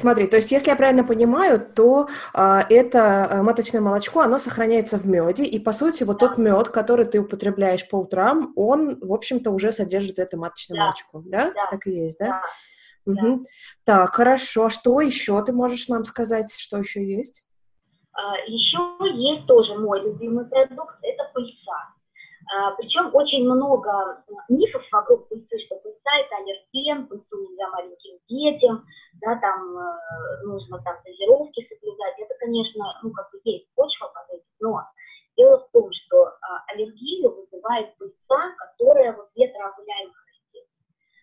[0.00, 4.96] Смотри, то есть, если я правильно понимаю, то а, это а, маточное молочко, оно сохраняется
[4.96, 6.28] в меде, и по сути вот да.
[6.28, 10.84] тот мед, который ты употребляешь по утрам, он, в общем-то, уже содержит это маточное да.
[10.84, 11.52] молочко, да?
[11.54, 11.70] да?
[11.70, 12.42] Так и есть, да?
[13.04, 13.12] да.
[13.12, 13.44] Угу.
[13.84, 14.64] Так, хорошо.
[14.66, 17.46] А что еще ты можешь нам сказать, что еще есть?
[18.12, 18.78] А, еще
[19.16, 21.94] есть тоже мой любимый продукт, это пыльца.
[22.56, 28.86] А, причем очень много мифов вокруг пыльцы, что пыльца это аллерген, пыльцу нельзя маленьким детям,
[29.20, 32.18] да, там э, нужно там дозировки соблюдать.
[32.18, 34.82] Это, конечно, ну, как бы есть почва под этим, но
[35.36, 40.20] дело в том, что а, аллергию вызывает пыльца, которая вот ветроопыляемая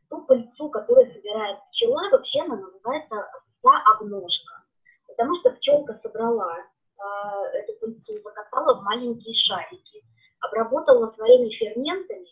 [0.09, 3.29] ту пыльцу, которую собирает пчела, вообще она называется
[3.61, 4.63] пыльца обножка.
[5.07, 10.03] Потому что пчелка собрала э, эту пыльцу, закатала в маленькие шарики,
[10.41, 12.27] обработала своими ферментами,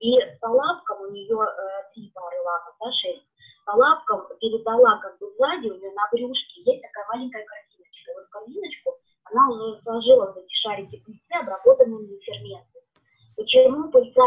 [0.00, 3.26] и по лапкам у нее э, три пары лапок, да, шесть,
[3.66, 8.12] по лапкам передала как бы сзади, у нее на брюшке есть такая маленькая корзиночка.
[8.16, 12.80] Вот корзиночку она уже сложила в эти шарики пыльцы, обработанными ферментами.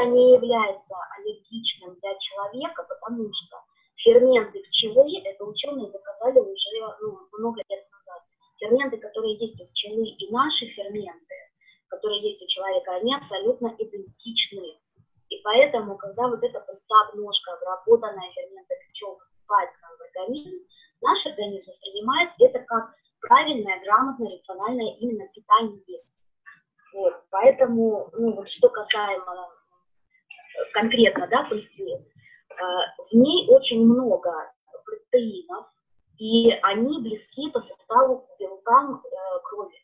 [0.05, 2.83] Не является аллергичным для человека?
[2.83, 3.57] Потому что
[3.97, 8.21] ферменты пчелы, это ученые доказали уже ну, много лет назад,
[8.59, 11.35] ферменты, которые есть у пчелы и наши ферменты,
[11.89, 14.79] которые есть у человека, они абсолютно идентичны.
[15.29, 20.57] И поэтому, когда вот эта пыльца обножка, обработанная ферментами пчел, поступает к нам в организм,
[21.01, 26.01] наш организм воспринимает это как правильное, грамотное, рациональное именно питание.
[26.93, 29.49] Вот, поэтому, ну, вот что касаемо
[30.73, 32.03] конкретно, да, пыльцы, э,
[33.11, 34.31] в ней очень много
[34.85, 35.67] протеинов,
[36.17, 39.83] и они близки по составу к белкам э, крови.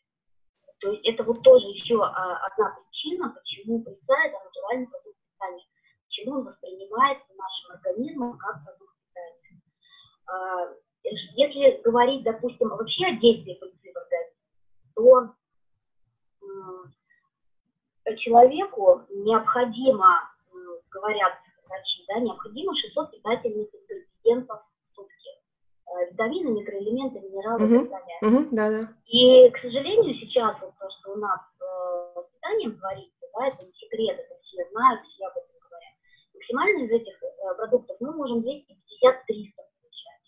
[0.80, 5.64] То есть это вот тоже еще а, одна причина, почему пыльца– это натуральный продукт питания,
[6.06, 9.62] почему он воспринимается нашим организмом как продукт питания.
[10.26, 14.40] А, если говорить, допустим, вообще о действии пыльцы в организме,
[18.04, 20.29] то человеку необходимо,
[20.90, 21.32] говорят
[21.70, 25.30] врачи, да, необходимо 600 питательных ингредиентов в сутки.
[26.10, 27.74] витамины, микроэлементы, минералы угу.
[27.74, 28.18] и так далее.
[28.22, 28.94] Угу, да, да.
[29.06, 33.66] И, к сожалению, сейчас вот то, что у нас э, с питанием творится, да, это
[33.66, 35.94] не секрет, это все знают, все об этом говорят.
[36.34, 38.44] Максимально из этих э, продуктов мы можм 250-300
[39.56, 40.24] получать.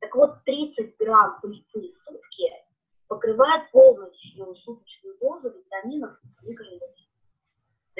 [0.00, 2.50] Так вот, 30 грамм пыльцы в сутки
[3.08, 7.09] покрывает полностью суточную дозу витаминов и микроэлементов.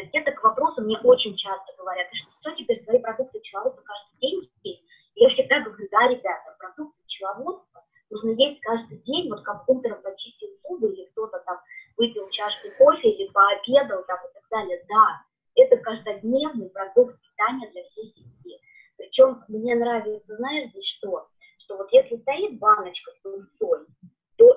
[0.01, 3.83] То есть это к вопросу мне очень часто говорят, ты что, теперь свои продукты пчеловодства
[3.83, 4.83] каждый день есть?
[5.15, 10.49] Я всегда говорю, да, ребята, продукты пчеловодства нужно есть каждый день, вот как утром почистил
[10.65, 11.59] зубы или кто-то там
[11.99, 14.83] выпил чашку кофе или пообедал там и так далее.
[14.89, 15.21] Да,
[15.57, 18.59] это каждодневный продукт питания для всей семьи.
[18.97, 21.29] Причем мне нравится, знаешь, здесь что?
[21.59, 23.85] Что вот если стоит баночка с пыльцой,
[24.39, 24.57] то э,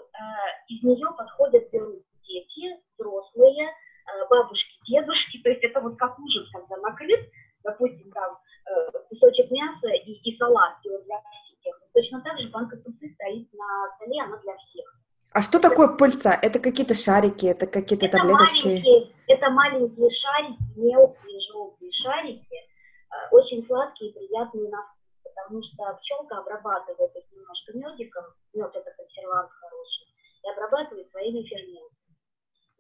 [0.70, 3.74] из нее подходят дети, взрослые,
[4.06, 7.30] Э, бабушки, дедушки, то есть это вот как ужин, когда накрыт,
[7.64, 11.22] допустим, там э, кусочек мяса и, и салат, и вот для
[11.60, 11.80] всех.
[11.94, 15.00] Точно так же банка пыльцы стоит на столе, она для всех.
[15.34, 16.38] А что это, такое пыльца?
[16.40, 18.68] Это какие-то шарики, это какие-то это таблеточки?
[18.68, 25.64] Маленькие, это маленькие шарики, мелкие желтые шарики, э, очень сладкие и приятные на вкус, потому
[25.64, 30.08] что пчелка обрабатывает их немножко медиком, мед это консервант хороший,
[30.44, 31.93] и обрабатывает своими ферментами.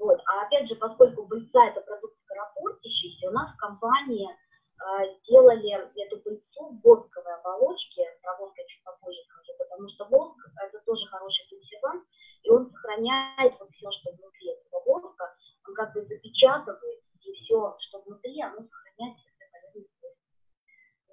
[0.04, 0.20] Вот.
[0.28, 6.20] А опять же, поскольку пыльца это продукт скоропортящийся, у нас в компании э, сделали эту
[6.20, 11.08] пыльцу в восковой оболочке, про воск я чуть попозже скажу, потому что воск это тоже
[11.08, 12.04] хороший консервант,
[12.44, 15.24] и он сохраняет вот все, что внутри этого воска,
[15.70, 19.88] он как бы запечатывает, и все, что внутри, оно сохраняет все полезные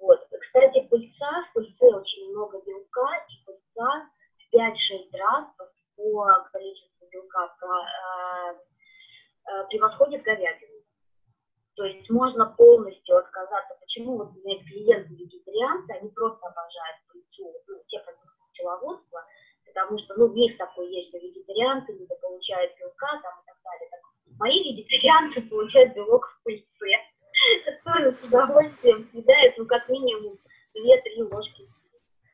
[0.01, 0.19] Вот.
[0.27, 5.47] Кстати, пыльца, в пыльце очень много белка, и пыльца в 5-6 раз
[5.95, 8.40] по количеству белка э, Э,
[9.71, 10.83] превосходит говядину.
[11.75, 13.75] То есть можно полностью отказаться.
[13.79, 19.25] Почему вот у меня клиенты вегетарианцы, они просто обожают пыльцу, ну, те продукты пчеловодства,
[19.65, 23.89] потому что, ну, миф такой есть, что вегетарианцы не получают белка там и так далее.
[23.89, 24.01] Так,
[24.37, 26.91] мои вегетарианцы получают белок в пыльце,
[27.65, 30.35] который с удовольствием съедают, ну, как минимум,
[30.75, 31.60] 2-3 ложки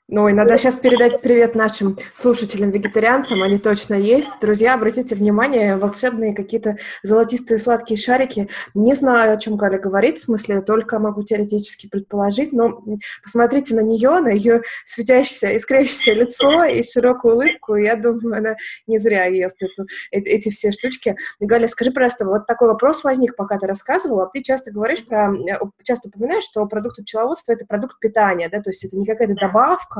[0.09, 4.39] ну, и надо сейчас передать привет нашим слушателям-вегетарианцам, они точно есть.
[4.39, 8.47] Друзья, обратите внимание, волшебные какие-то золотистые сладкие шарики.
[8.73, 12.81] Не знаю, о чем Галя говорит, в смысле, только могу теоретически предположить, но
[13.21, 18.55] посмотрите на нее, на ее светящееся, искрящееся лицо и широкую улыбку, я думаю, она
[18.87, 21.17] не зря ест эту, э, эти все штучки.
[21.41, 24.29] Галя, скажи, пожалуйста, вот такой вопрос возник, пока ты рассказывала.
[24.33, 28.69] Ты часто говоришь про, э, часто упоминаешь, что продукты пчеловодства— это продукт питания, да, то
[28.69, 29.96] есть это не какая-то добавка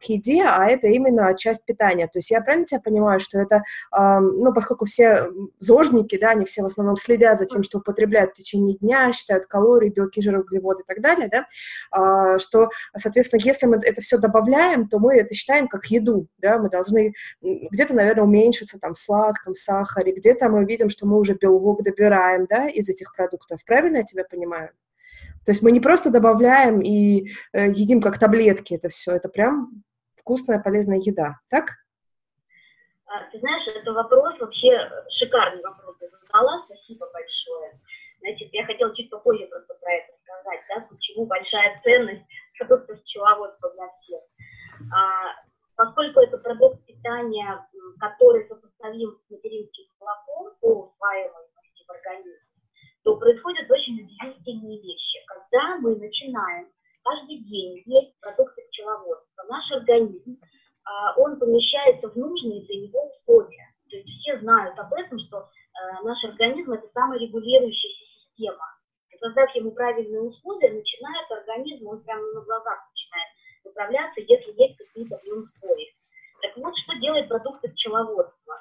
[0.00, 2.06] к еде, а это именно часть питания.
[2.06, 5.28] То есть я правильно тебя понимаю, что это, ну, поскольку все
[5.58, 9.46] зожники, да, они все в основном следят за тем, что употребляют в течение дня, считают
[9.46, 11.46] калории, белки, жиры, углеводы и так далее, да,
[11.96, 16.58] э, что, соответственно, если мы это все добавляем, то мы это считаем как еду, да,
[16.58, 21.34] мы должны где-то, наверное, уменьшиться там в сладком, сахаре, где-то мы видим, что мы уже
[21.34, 23.60] белок добираем, да, из этих продуктов.
[23.64, 24.70] Правильно я тебя понимаю?
[25.46, 29.84] То есть мы не просто добавляем и э, едим как таблетки это все, это прям
[30.16, 31.70] вкусная, полезная еда, так?
[33.06, 34.74] А, ты знаешь, это вопрос вообще
[35.08, 37.78] шикарный вопрос ты задала, спасибо большое.
[38.18, 42.26] Значит, я хотела чуть попозже просто про это сказать, да, почему большая ценность
[42.58, 44.22] продуктов пчеловодства для всех.
[44.90, 45.30] А,
[45.76, 47.64] поскольку это продукт питания,
[48.00, 52.45] который сопоставим с материнским молоком по усваиваемости в организме,
[53.06, 55.18] то происходят очень удивительные вещи.
[55.28, 56.66] Когда мы начинаем
[57.04, 60.36] каждый день есть продукты пчеловодства, наш организм,
[60.84, 63.72] а, он помещается в нужные для него условия.
[63.88, 68.66] То есть все знают об этом, что а, наш организм– это саморегулирующаяся система.
[69.12, 73.28] И создав ему правильные условия, начинает организм, он прямо на глазах начинает
[73.62, 75.94] управляться, если есть какие-то в нем сбои.
[76.42, 78.56] Так вот, что делает продукты пчеловодства?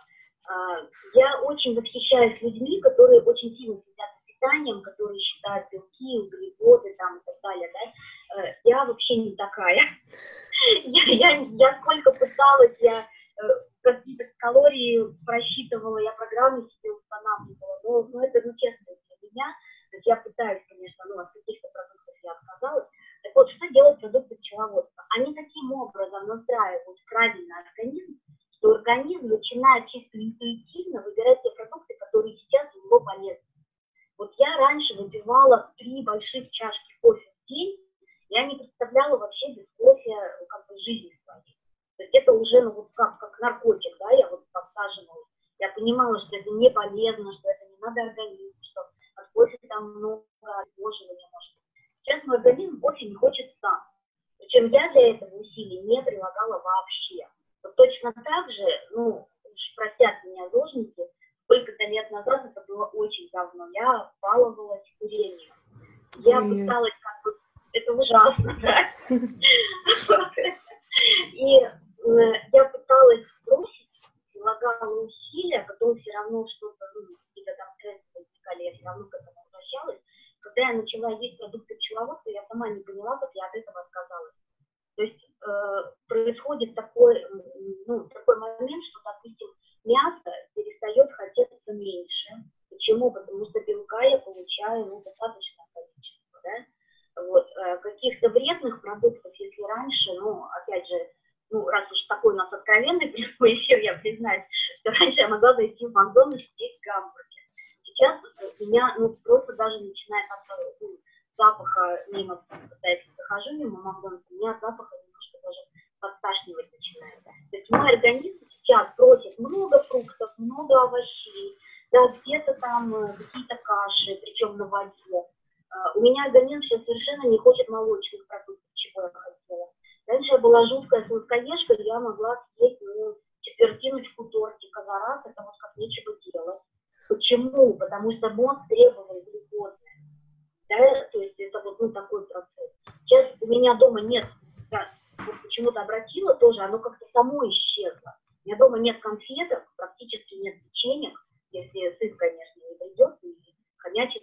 [0.48, 0.78] А,
[1.16, 4.15] я очень восхищаюсь людьми, которые очень сильно следят
[4.46, 9.82] питанием, которые считают белки, углеводы там и так далее, да, э, я вообще не такая.
[10.84, 13.48] я, я, я сколько пыталась, я э,
[13.82, 18.75] какие-то калории просчитывала, я программы себе устанавливала, но, но это, ну, честно,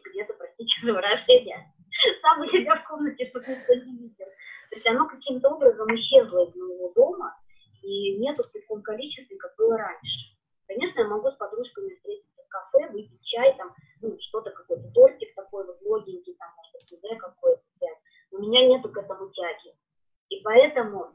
[0.05, 1.73] где-то, простите за выражение,
[2.23, 4.27] сам у себя в комнате, чтобы никто не видел.
[4.71, 7.37] То есть оно каким-то образом исчезло из моего дома,
[7.83, 10.37] и нету в таком количестве, как было раньше.
[10.67, 15.35] Конечно, я могу с подружками встретиться в кафе, выпить чай, там, ну, что-то, какой-то тортик
[15.35, 17.63] такой вот логенький, там, может пюре какое-то.
[18.31, 19.75] У меня нету к этому тяги.
[20.31, 21.13] И поэтому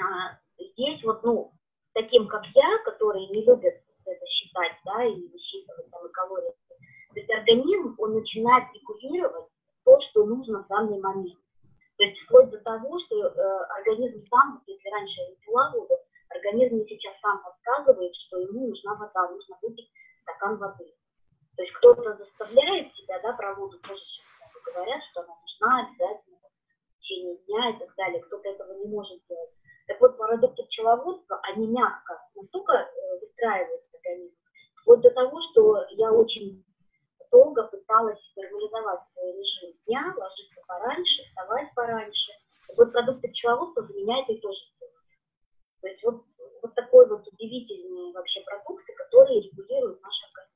[0.00, 1.52] а, здесь вот, ну,
[1.94, 6.51] таким, как я, которые не любят это считать, да, и высчитывать там и калории.
[7.32, 9.48] Организм, он начинает регулировать
[9.84, 11.38] то, что нужно в данный момент.
[11.96, 15.94] То есть вплоть до того, что э, организм сам, если раньше я пила воду,
[16.28, 19.90] организм сейчас сам подсказывает, что ему нужна вода, нужно выпить
[20.22, 20.92] стакан воды.
[21.56, 24.02] То есть кто-то заставляет себя, да, про воду тоже
[24.74, 28.22] говорят, что она нужна обязательно в течение дня и так далее.
[28.22, 29.50] Кто-то этого не может делать.
[29.86, 34.34] Так вот, продукты пчеловодства, они мягко настолько э, выстраивают организм,
[34.80, 36.64] вплоть до того, что я очень
[37.32, 42.32] долго пыталась нормализовать свой режим дня, ложиться пораньше, вставать пораньше.
[42.68, 44.96] Так вот, продукты пчеловодства за меня это и тоже делают.
[45.80, 46.24] То есть вот,
[46.62, 50.51] вот такой вот удивительные вообще продукты, которые регулируют наш организм.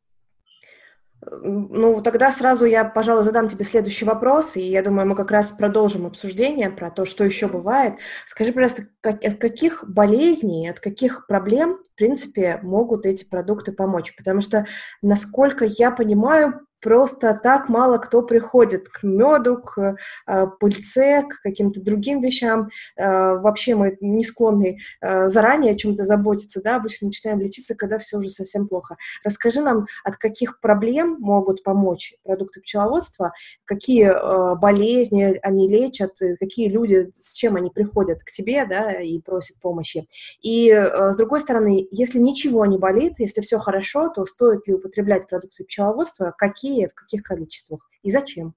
[1.22, 5.50] Ну, тогда сразу я, пожалуй, задам тебе следующий вопрос, и я думаю, мы как раз
[5.50, 7.94] продолжим обсуждение про то, что еще бывает.
[8.26, 14.14] Скажи, пожалуйста, как, от каких болезней, от каких проблем, в принципе, могут эти продукты помочь?
[14.14, 14.66] Потому что,
[15.00, 21.82] насколько я понимаю, просто так мало кто приходит к меду, к э, пыльце, к каким-то
[21.82, 22.68] другим вещам.
[22.96, 27.98] Э, вообще мы не склонны э, заранее о чем-то заботиться, да, обычно начинаем лечиться, когда
[27.98, 28.96] все уже совсем плохо.
[29.24, 33.32] Расскажи нам, от каких проблем могут помочь продукты пчеловодства,
[33.64, 39.18] какие э, болезни они лечат, какие люди, с чем они приходят к тебе, да, и
[39.20, 40.06] просят помощи.
[40.42, 44.74] И, э, с другой стороны, если ничего не болит, если все хорошо, то стоит ли
[44.74, 48.54] употреблять продукты пчеловодства, какие в каких количествах и зачем?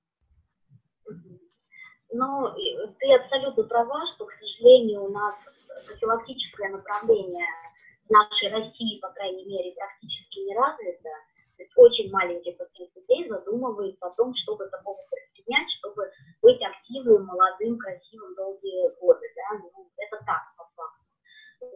[2.12, 2.50] Ну,
[3.00, 5.36] ты абсолютно права, что, к сожалению, у нас
[5.88, 7.48] профилактическое направление
[8.10, 11.10] нашей России, по крайней мере, практически не развито.
[11.58, 17.26] То есть очень маленький процент людей задумывается о том, чтобы такого предпринять, чтобы быть активным,
[17.26, 19.28] молодым, красивым долгие годы.
[19.36, 19.60] Да?
[19.60, 21.06] Ну, это так, по факту.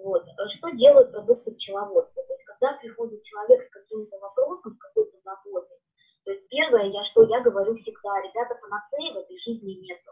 [0.04, 0.26] Вот.
[0.58, 2.24] Что делают продукты пчеловодства?
[2.24, 5.78] То есть, когда приходит человек с каким-то вопросом, с какой-то заботой,
[6.24, 6.88] то есть первое,
[7.34, 10.12] я, говорю всегда, ребята, панацеи в этой жизни нету.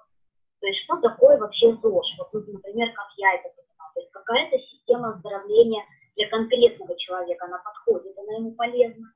[0.60, 2.17] То есть что такое вообще ЗОЖ?
[2.17, 3.91] Вот, ну, например, как я это понимаю.
[3.93, 5.84] То есть какая-то система оздоровления
[6.15, 9.11] для конкретного человека, она подходит, она ему полезна.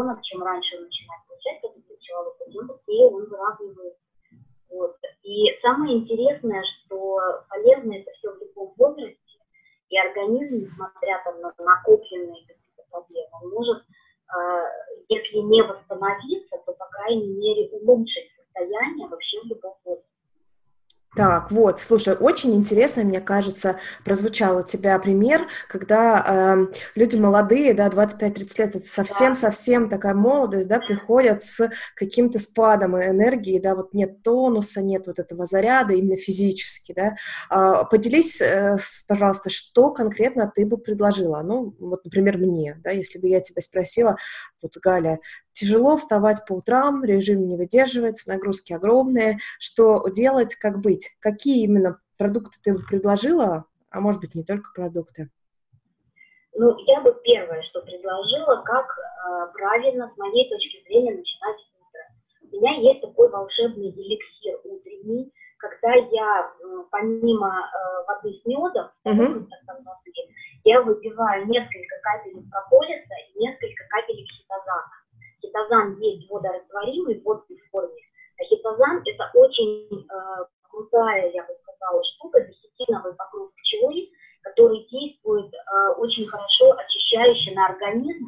[0.00, 1.60] Ребенок, чем раньше он начинает получать
[1.98, 4.00] пчеловод, тем быстрее он выравнивается.
[4.70, 4.96] Вот.
[5.22, 9.18] И самое интересное, что полезно это все в любом возрасте,
[9.88, 14.64] и организм, несмотря там, на накопленные какие-то проблемы, может, э,
[15.08, 19.79] если не восстановиться, то, по крайней мере, улучшить состояние вообще в любом.
[21.20, 27.74] Так, вот, слушай, очень интересно, мне кажется, прозвучал у тебя пример, когда э, люди молодые,
[27.74, 33.92] да, 25-30 лет, это совсем-совсем такая молодость, да, приходят с каким-то спадом энергии, да, вот
[33.92, 37.16] нет тонуса, нет вот этого заряда именно физически, да.
[37.50, 43.18] Э, поделись, э, пожалуйста, что конкретно ты бы предложила, ну, вот, например, мне, да, если
[43.18, 44.16] бы я тебя спросила,
[44.62, 45.18] вот, Галя,
[45.52, 49.38] тяжело вставать по утрам, режим не выдерживается, нагрузки огромные.
[49.58, 51.10] Что делать, как быть?
[51.20, 55.30] Какие именно продукты ты бы предложила, а может быть не только продукты?
[56.54, 62.00] Ну, я бы первое, что предложила, как э, правильно, с моей точки зрения, начинать утро.
[62.42, 68.90] У меня есть такой волшебный эликсир утренний, когда я э, помимо э, воды с медом,
[69.06, 69.46] uh-huh.
[70.64, 74.99] я выпиваю несколько капель прополиса и несколько капель хитозана
[75.50, 78.02] хитозан есть водорастворимый в водной форме,
[78.38, 84.10] а хитозан это очень э, крутая, я бы сказала, штука, десятиновый покров пчелы,
[84.42, 88.26] который действует э, очень хорошо очищающе на организм,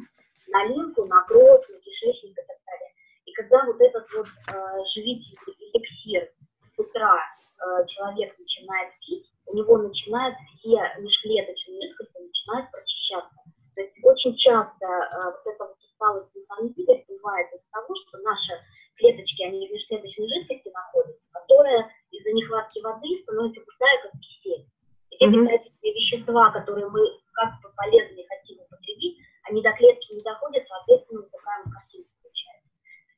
[0.49, 2.91] на лимфу, на кровь, на кишечник и так далее.
[3.25, 6.29] И когда вот этот вот э, живительный эликсир
[6.75, 13.35] с утра э, человек начинает пить, у него начинают все межклеточные жидкости начинают прочищаться.
[13.75, 18.53] То есть очень часто э, вот эта вот усталость инфантиля бывает из-за того, что наши
[18.95, 24.65] клеточки, они в межклеточной жидкости находятся, которая из-за нехватки воды становится густая, как кисель.
[25.09, 25.59] И те mm-hmm.
[25.81, 27.01] вещества, которые мы
[27.33, 29.17] как бы полезные хотим употребить,
[29.49, 32.69] они до клетки не доходят, соответственно, вот такая вот картинка получается.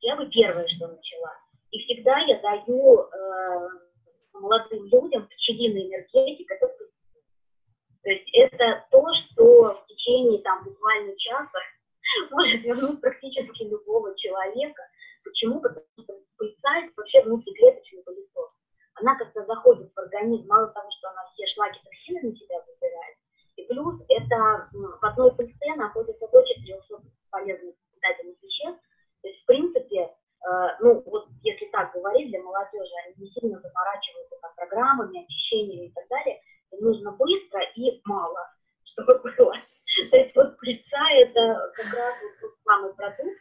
[0.01, 1.33] Я бы первое, что начала.
[1.71, 3.69] И всегда я даю э,
[4.33, 6.67] молодым людям пчелиной энергетик, это
[8.05, 11.57] то есть это то, что в течение там буквально часа
[12.31, 14.83] может вернуть практически любого человека.
[15.23, 15.59] Почему?
[15.59, 18.51] Потому что пыльца– это вообще внутриклеточный пылесос.
[19.01, 23.17] Она как-то заходит в организм, мало того, что она все шлаки токсины на себя забирает,
[23.55, 27.01] и плюс это в одной пыльце находится до 400
[27.31, 28.83] полезных питательных веществ.
[29.23, 30.49] То есть, в принципе, э,
[30.79, 35.91] ну, вот если так говорить, для молодежи они не сильно заморачиваются там, программами, очищениями и
[35.91, 36.39] так далее,
[36.71, 38.51] им нужно быстро и мало,
[38.83, 39.53] чтобы было.
[40.11, 43.39] То есть вот пыльца это как раз вот тот самый продукт.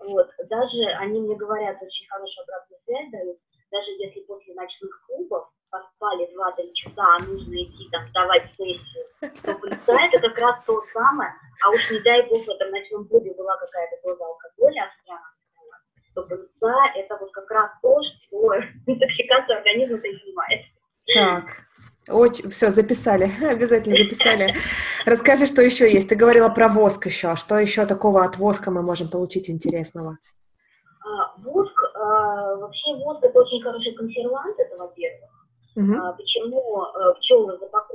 [0.00, 0.30] Вот.
[0.48, 3.38] Даже они мне говорят, очень хорошую обратную связь дают,
[3.70, 9.04] даже если после ночных клубов поспали 2-3 часа, а нужно идти там давать сессию,
[9.42, 11.32] то пыльца это как раз то самое,
[11.64, 14.90] а уж не дай бог в этом ночном клубе была какая-то доза алкоголя,
[16.14, 18.54] то пыльца это вот как раз то, что
[18.86, 20.60] интоксикацию организма-то и снимает.
[21.14, 21.68] Так,
[22.08, 24.54] очень, все, записали, обязательно записали.
[25.04, 26.08] Расскажи, что еще есть.
[26.08, 27.28] Ты говорила про воск еще.
[27.28, 30.18] А что еще такого от воска мы можем получить интересного?
[31.04, 35.30] А, воск, а, вообще воск это очень хороший консервант, это во-первых.
[35.76, 35.94] Угу.
[35.94, 37.87] А, почему а, пчелы запаковывают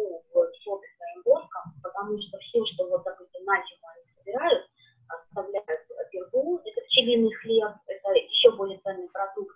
[7.44, 9.56] хлеб– это еще более ценный продукт,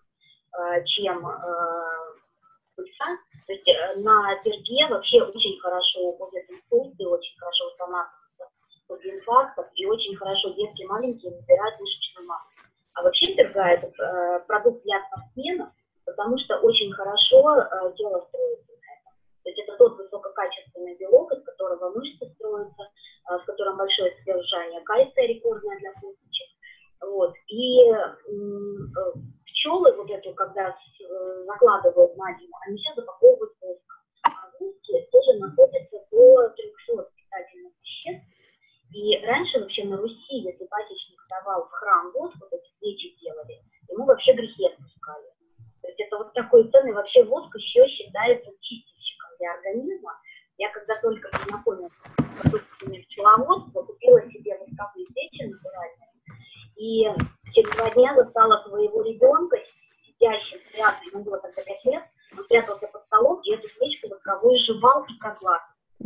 [0.54, 1.34] э, чем э,
[2.76, 3.06] пыльца.
[3.48, 8.48] То есть э, на перге вообще очень хорошо ходят инсульты, очень хорошо восстанавливаются
[8.88, 9.12] после
[9.76, 12.68] и очень хорошо детки маленькие набирают мышечную массу.
[12.94, 14.37] А вообще перга– это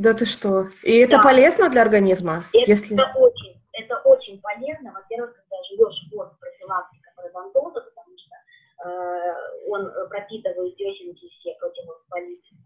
[0.02, 0.66] Да ты что?
[0.82, 1.24] И это да.
[1.24, 2.44] полезно для организма?
[2.54, 2.98] Это, если...
[2.98, 4.92] это очень, это очень полезно.
[4.94, 8.34] Во-первых, когда живешь в профилактика пародонтоза, потому что
[8.90, 12.66] э, он пропитывает десенки все противовоспалительные.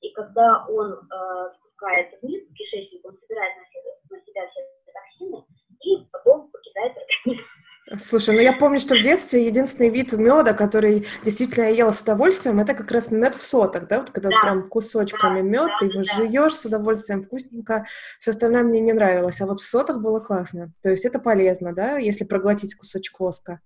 [0.00, 5.44] И когда он э, спускается вниз кишечник, он собирает на себя, на себя все токсины
[5.82, 7.48] и потом покидает организм.
[7.98, 12.02] Слушай, ну я помню, что в детстве единственный вид меда, который действительно я ела с
[12.02, 14.40] удовольствием, это как раз мед в сотах, да, вот когда да.
[14.40, 16.14] прям кусочками да, мед, да, ты его да.
[16.14, 17.86] жуешь с удовольствием, вкусненько,
[18.18, 20.72] все остальное мне не нравилось, а вот в сотах было классно.
[20.82, 23.60] То есть это полезно, да, если проглотить кусочек воска.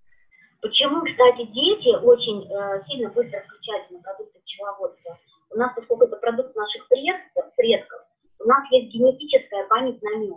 [0.61, 5.19] Почему, кстати, дети очень э, сильно быстро включаются на продукты пчеловодства?
[5.51, 8.01] У нас, поскольку это продукт наших предков, предков,
[8.41, 10.37] у нас есть генетическая память на мед.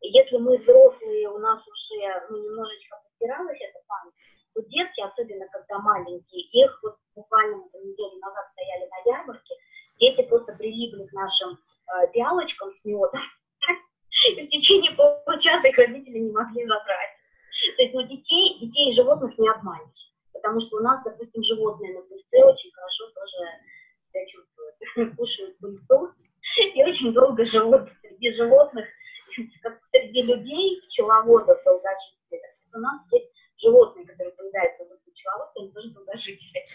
[0.00, 4.14] И если мы взрослые, у нас уже ну, немножечко стиралась эта память,
[4.54, 9.54] то детки, особенно когда маленькие, их вот буквально неделю назад стояли на ярмарке,
[9.98, 13.20] дети просто прилипли к нашим э, с медом,
[14.46, 17.10] в течение получаса их родители не могли забрать.
[17.76, 21.94] То есть, ну, детей, детей и животных не обманешь, потому что у нас, допустим, животные
[21.94, 23.68] на пыльце очень хорошо тоже
[24.08, 26.12] себя чувствуют, кушают пыльцу
[26.74, 28.86] и очень долго живут среди животных,
[29.62, 32.17] как среди людей, пчеловодов, долгожителей,
[32.74, 36.66] у нас есть животные, которые поедаются в человека, они тоже долгожители.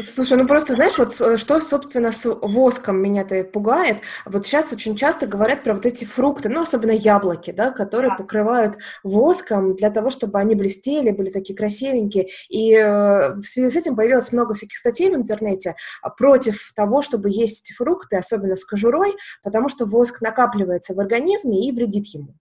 [0.00, 3.98] Слушай, ну просто знаешь, вот э, что, собственно, с воском меня-то пугает.
[4.24, 8.16] Вот сейчас очень часто говорят про вот эти фрукты, ну, особенно яблоки, да, которые да.
[8.16, 12.28] покрывают воском для того, чтобы они блестели, были такие красивенькие.
[12.48, 17.02] И э, в связи с этим появилось много всяких статей в интернете а, против того,
[17.02, 22.06] чтобы есть эти фрукты, особенно с кожурой, потому что воск накапливается в организме и вредит
[22.06, 22.34] ему.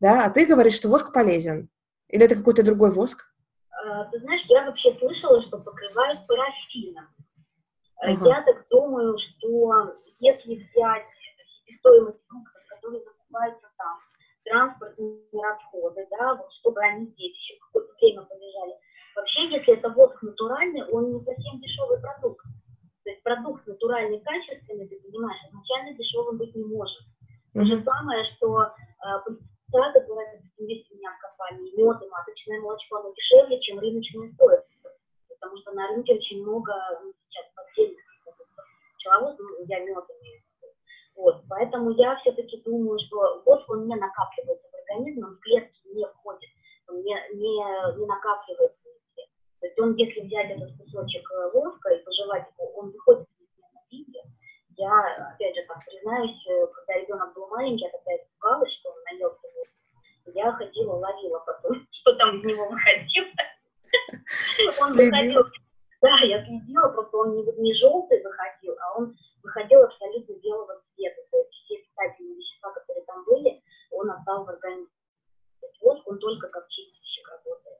[0.00, 1.68] Да, а ты говоришь, что воск полезен.
[2.08, 3.30] Или это какой-то другой воск?
[3.70, 7.06] А, ты знаешь, я вообще слышала, что покрывают парафином.
[8.00, 8.28] Ага.
[8.28, 11.06] Я так думаю, что если взять
[11.66, 13.98] себестоимость фруктов, которые закупаются там,
[14.44, 18.74] транспортные расходы, да, вот чтобы они здесь еще какое-то время полежали.
[19.16, 22.44] Вообще, если это воск натуральный, он не совсем дешевый продукт.
[23.04, 27.02] То есть продукт натуральный, качественный, ты понимаешь, изначально дешевым быть не может.
[27.52, 28.68] То же самое, что э,
[29.68, 34.32] да, которая, есть у меня в компании, мед и маточное молочко, оно дешевле, чем рыночная
[34.32, 34.66] стоимость.
[35.28, 38.04] Потому что на рынке очень много ну, сейчас поддельных.
[38.96, 40.42] Пчеловоз, ну, я мед имею
[41.18, 45.80] вот, поэтому я все-таки думаю, что воск, он не накапливается в организме, он в клетки
[45.92, 46.48] не входит,
[46.86, 49.26] он не, не, не накапливается везде.
[49.58, 53.92] То есть он, если взять этот кусочек э, воска и пожевать его, он выходит в
[53.92, 54.22] виде.
[54.76, 59.02] Я, опять же, так признаюсь, э, когда ребенок был маленький, я тогда испугалась, что он
[59.10, 59.48] наелся
[60.34, 63.26] я ходила, ловила потом, что там из него выходило.
[64.98, 65.44] Он выходил,
[66.00, 71.22] да, я следила, просто он не, не желтый выходил, а он выходил абсолютно белого цвета.
[71.30, 74.90] То есть все питательные вещества, которые там были, он отдал в организм.
[75.60, 77.78] То есть воск, он только как чистильщик работает.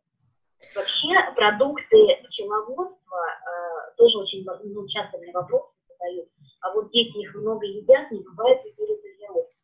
[0.74, 6.28] Вообще продукты пчеловодства э, тоже очень ну, часто мне вопросы задают.
[6.60, 9.56] А вот дети их много едят, не бывает ли передозировки.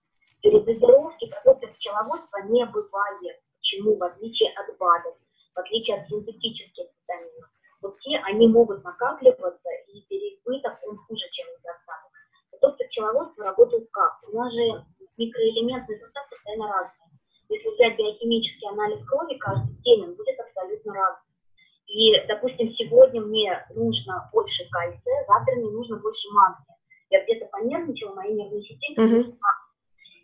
[0.42, 3.40] Передозировки продуктов пчеловодства не бывает.
[3.56, 3.96] Почему?
[3.96, 5.16] В отличие от БАДов,
[5.54, 7.50] в отличие от синтетических витаминов.
[7.84, 12.12] Вот те, они могут накапливаться, и переизбыток, он хуже, чем недостаток.
[12.50, 14.20] Продукты пчеловодства работают как?
[14.28, 14.84] У нас же
[15.18, 17.04] микроэлементный состав постоянно разный.
[17.50, 21.34] Если взять биохимический анализ крови, каждый день он будет абсолютно разный.
[21.86, 26.76] И, допустим, сегодня мне нужно больше кальция, завтра мне нужно больше магния.
[27.10, 29.36] Я где-то понервничала, мои нервные системы uh-huh.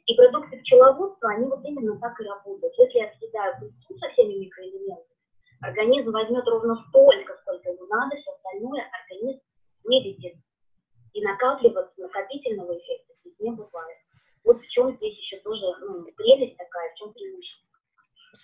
[0.07, 2.75] И продукты пчеловодства, они вот именно так и работают.
[2.79, 5.19] Если я съедаю пыльцу со всеми микроэлементами,
[5.61, 9.41] организм возьмет ровно столько, сколько ему надо, все остальное организм
[9.85, 10.35] выведет.
[11.13, 13.99] И накапливаться, накопительного эффекта здесь не бывает.
[14.45, 17.69] Вот в чем здесь еще тоже ну, прелесть такая, в чем преимущество.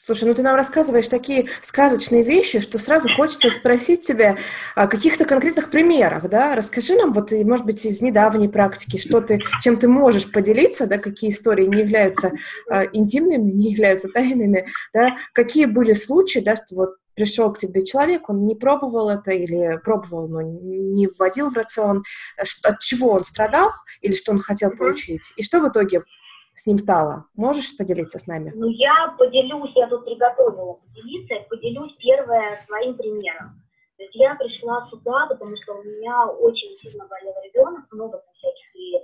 [0.07, 4.37] Слушай, ну ты нам рассказываешь такие сказочные вещи, что сразу хочется спросить тебя
[4.77, 6.55] о каких-то конкретных примерах, да?
[6.55, 10.99] Расскажи нам, вот, может быть, из недавней практики, что ты, чем ты можешь поделиться, да,
[10.99, 12.31] какие истории не являются
[12.71, 15.17] э, интимными, не являются тайными, да?
[15.33, 19.81] Какие были случаи, да, что вот пришел к тебе человек, он не пробовал это или
[19.83, 22.05] пробовал, но не вводил в рацион,
[22.37, 23.71] от чего он страдал
[24.03, 26.03] или что он хотел получить, и что в итоге
[26.57, 27.27] с ним стало?
[27.37, 28.51] Можешь поделиться с нами?
[28.55, 33.63] Ну, я поделюсь, я тут приготовила поделиться, поделюсь первое своим примером.
[33.97, 38.75] То есть я пришла сюда, потому что у меня очень сильно болел ребенок, много всяких
[38.75, 39.01] и э,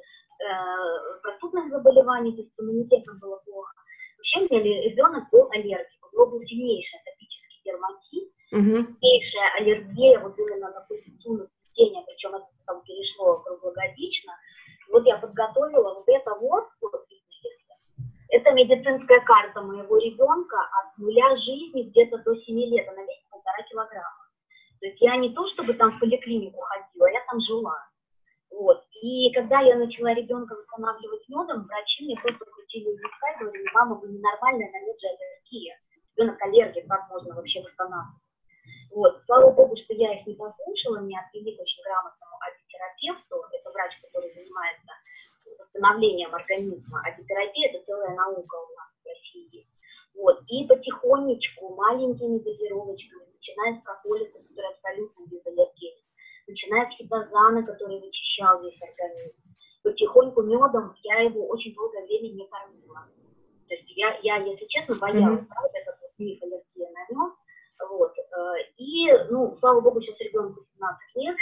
[1.23, 3.73] простудных заболеваний, то есть с иммунитетом было плохо.
[4.17, 8.97] Вообще у меня ребенок был аллергик, у него был сильнейший атопический дерматит, угу.
[9.01, 14.33] сильнейшая аллергия вот именно на пульситивное цветение, причем это там перешло круглогодично.
[14.91, 16.65] Вот я подготовила вот это вот
[18.53, 24.29] медицинская карта моего ребенка от нуля жизни где-то до 7 лет, она весит полтора килограмма.
[24.81, 27.79] То есть я не то, чтобы там в поликлинику ходила, я там жила.
[28.51, 28.85] Вот.
[29.01, 33.97] И когда я начала ребенка восстанавливать медом, врачи мне просто крутили языка и говорили, мама,
[33.97, 35.79] вы ненормальная, на мед же аллергия.
[36.17, 38.23] Ребенок аллергия, как можно вообще восстанавливать?
[38.95, 39.23] Вот.
[39.27, 43.93] Слава богу, что я их не послушала, меня отвели к очень грамотному антитерапевту, это врач,
[44.03, 44.93] который занимается
[45.73, 49.67] восстановлением организма, а терапия– это целая наука у нас в России.
[50.15, 50.43] Вот.
[50.49, 56.05] И потихонечку, маленькими дозировочками, начиная с прополиса, который абсолютно безаллергенен,
[56.47, 59.37] начиная с хитозана, который вычищал весь организм,
[59.83, 63.09] потихоньку медом я его очень долгое время не кормила.
[63.69, 65.49] То есть я, я если честно, боялась, mm-hmm.
[65.49, 67.33] правда, этот вот миф аллергия на мед.
[67.89, 68.13] Вот.
[68.19, 71.37] Э, и, ну, слава богу, сейчас ребенку 17 лет,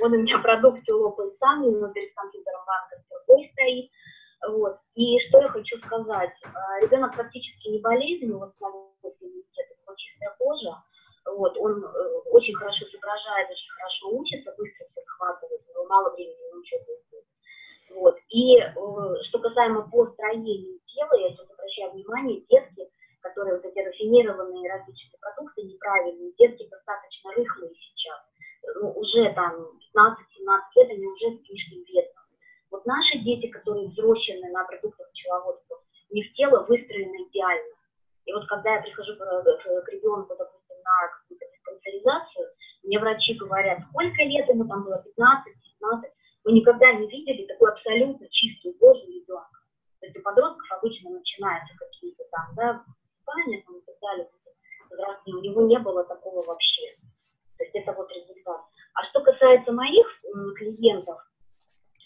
[0.00, 3.90] он у меня продукцию лопает сам, но перед компьютером банка другой стоит.
[4.48, 4.78] Вот.
[4.94, 8.52] И что я хочу сказать, а, ребенок практически не болезненный, вот
[9.20, 10.82] иммунитет, у чистая кожа,
[11.24, 11.88] вот, он э,
[12.30, 16.96] очень хорошо соображает, очень хорошо учится, быстро все схватывает, у него мало времени на учебу
[17.96, 18.16] вот.
[18.28, 22.88] И э, что касаемо по строению тела, я сейчас обращаю внимание, детки,
[23.20, 28.20] которые вот эти рафинированные различные продукты неправильные, детки достаточно рыхлые сейчас
[28.74, 29.54] ну, уже там
[29.94, 30.16] 15-17
[30.76, 32.24] лет, они уже слишком ветром.
[32.70, 35.78] Вот наши дети, которые взрослены на продуктах пчеловодства,
[36.10, 37.74] у них тело выстроено идеально.
[38.26, 42.46] И вот когда я прихожу к, к, к ребенку, допустим, на какую-то диспансеризацию,
[42.82, 46.10] мне врачи говорят, сколько лет ему там было, 15-17,
[46.44, 49.60] мы никогда не видели такую абсолютно чистую кожу ребенка.
[50.00, 52.84] То есть у подростков обычно начинаются какие-то там, да,
[53.22, 54.28] спания там и так далее,
[55.26, 56.96] у него не было такого вообще.
[57.58, 58.60] То есть это вот результат.
[58.94, 60.06] А что касается моих
[60.56, 61.18] клиентов,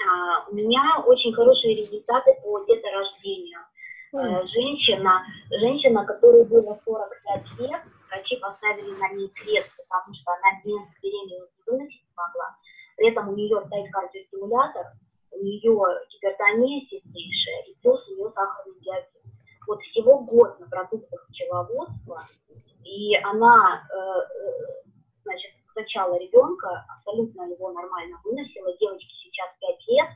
[0.00, 3.60] а, у меня очень хорошие результаты по деторождению.
[4.12, 4.46] Mm.
[4.48, 10.80] Женщина, женщина, которой было 45 лет, врачи поставили на ней крест, потому что она без
[11.00, 12.56] беременности выносить не могла.
[12.96, 14.86] При этом у нее стоит кардиостимулятор,
[15.30, 15.60] у нее
[16.10, 19.06] гипертония сильнейшая, и плюс у нее сахарный диабет.
[19.68, 22.26] Вот всего год на продуктах пчеловодства,
[22.84, 24.69] и она э, значит,
[25.80, 28.76] зачала ребенка, абсолютно его нормально выносила.
[28.78, 30.08] Девочке сейчас 5 лет.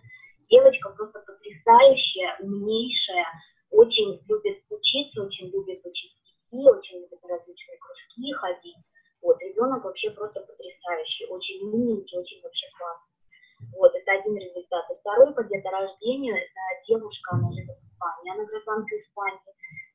[0.51, 3.27] Девочка просто потрясающая, умнейшая,
[3.71, 8.77] очень любит учиться, очень любит учить стихи, очень любит различные кружки ходить.
[9.23, 13.73] Вот, ребенок вообще просто потрясающий, очень умненький, очень вообще классный.
[13.79, 14.85] Вот, это один результат.
[14.91, 19.41] И второй по деторождению, это девушка, она живет в Испании, она гражданка Испании.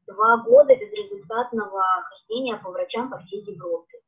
[0.07, 3.99] Два года безрезультатного хождения по врачам по всей Европе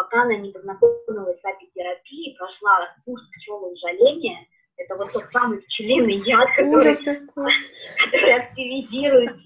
[0.00, 4.46] пока она не познакомилась с апитерапией, прошла курс пчелоужаления,
[4.78, 9.36] это вот тот самый пчелиный яд, который, который активизирует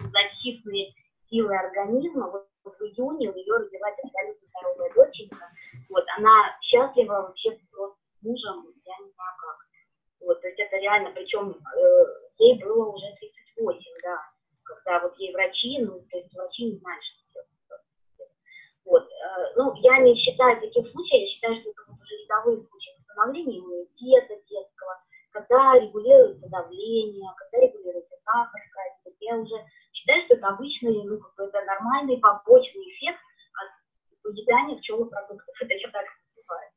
[0.00, 0.94] защитные
[1.28, 2.30] силы организма.
[2.30, 5.46] Вот, вот в июне у нее родилась абсолютно здоровая доченька.
[5.90, 9.56] Вот, она счастлива вообще просто с мужем, я не знаю как.
[10.24, 12.04] Вот, то есть это реально, причем э,
[12.38, 14.18] ей было уже 38, да,
[14.62, 17.21] когда вот ей врачи, ну, то есть врачи не знают, что
[18.84, 19.04] вот.
[19.04, 23.58] Э, ну, я не считаю таких случаев, я считаю, что это уже рядовые случаи восстановления
[23.58, 24.98] иммунитета детского,
[25.30, 29.16] когда регулируется давление, когда регулируется сахар в крови.
[29.20, 29.54] Я уже
[29.92, 33.20] считаю, что это обычный, ну, какой-то нормальный побочный эффект
[33.54, 35.54] от поедания пчелопродуктов.
[35.60, 36.06] Это я так
[36.36, 36.70] называю.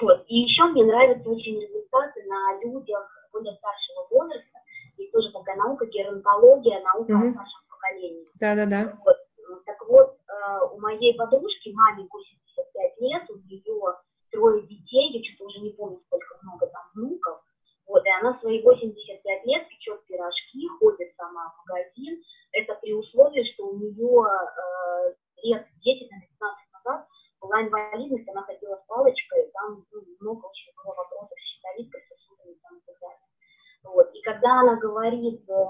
[0.00, 0.24] Вот.
[0.28, 4.58] И еще мне нравятся очень результаты на людях более старшего возраста.
[4.96, 7.30] Есть тоже такая наука геронтология, наука mm-hmm.
[7.30, 8.28] о старшем поколении.
[8.34, 8.98] Да-да-да.
[9.04, 9.16] Вот.
[9.64, 13.96] Так вот, э, у моей подружки, маме 85 лет, у нее
[14.30, 17.40] трое детей, я что-то уже не помню, сколько много там внуков.
[17.86, 22.22] Вот, и она свои 85 лет печет пирожки, ходит сама в магазин.
[22.52, 27.06] Это при условии, что у нее э, лет 10, наверное, 15 назад
[27.40, 32.54] была инвалидность, она ходила с палочкой, там ну, много очень было вопросов с щитовидкой, сосудами
[32.62, 33.26] там, и так далее.
[33.84, 34.14] Вот.
[34.14, 35.68] И когда она говорит, э,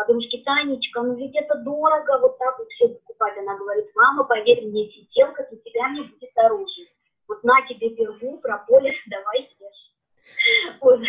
[0.00, 3.36] подружке Танечка, ну ведь это дорого, вот так вот все покупать.
[3.38, 6.88] Она говорит, мама, поверь мне, сиделка для тебя не будет оружие.
[7.28, 10.78] Вот на тебе пергу, прополишь, давай ешь.
[10.80, 11.00] Вот.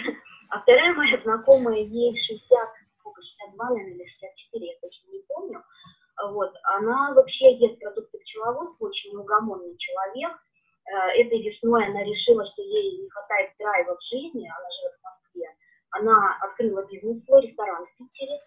[0.50, 2.70] А вторая моя знакомая, ей 60,
[3.00, 5.64] сколько, 62, наверное, или 64, я точно не помню.
[6.32, 6.54] Вот.
[6.76, 10.32] Она вообще ест продукты пчеловодства, очень неугомонный человек.
[10.86, 15.04] Э, этой весной она решила, что ей не хватает драйва в жизни, она живет в
[15.04, 15.56] Москве.
[15.92, 18.40] Она открыла бизнес свой, ресторан в Питере.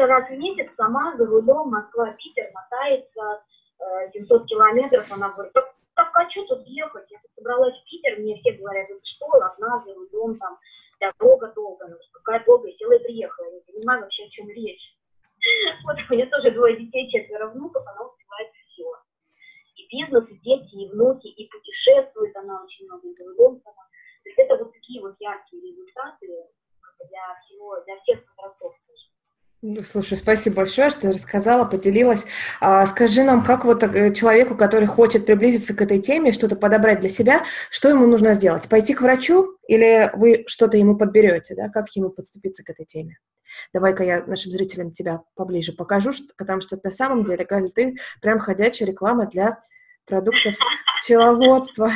[0.00, 3.42] И теперь раз в месяц сама за рулем Москва-Питер мотается
[4.14, 5.12] 700 э, километров.
[5.12, 7.04] Она говорит, так, так а что тут ехать?
[7.10, 10.58] Я тут собралась в Питер, мне все говорят, ну что, одна за рулем, там,
[11.00, 13.44] дорога долго, ну какая долгая, села и приехала.
[13.44, 14.96] Я не понимаю вообще, о чем речь.
[15.84, 18.90] Вот у меня тоже двое детей, четверо внуков, она успевает все.
[19.76, 23.60] И бизнес, и дети, и внуки, и путешествует, она очень много за рулем.
[23.60, 23.70] То
[24.24, 26.26] есть это вот такие вот яркие результаты
[27.06, 28.79] для всего, для всех возрастов.
[29.62, 32.24] Ну, слушай, спасибо большое, что рассказала, поделилась.
[32.62, 37.00] А, скажи нам, как вот э, человеку, который хочет приблизиться к этой теме, что-то подобрать
[37.00, 38.66] для себя, что ему нужно сделать?
[38.70, 41.68] Пойти к врачу или вы что-то ему подберете, да?
[41.68, 43.18] Как ему подступиться к этой теме?
[43.74, 48.38] Давай-ка я нашим зрителям тебя поближе покажу, потому что на самом деле, Галя, ты прям
[48.38, 49.58] ходячая реклама для
[50.10, 50.54] продуктов
[51.00, 51.88] пчеловодства.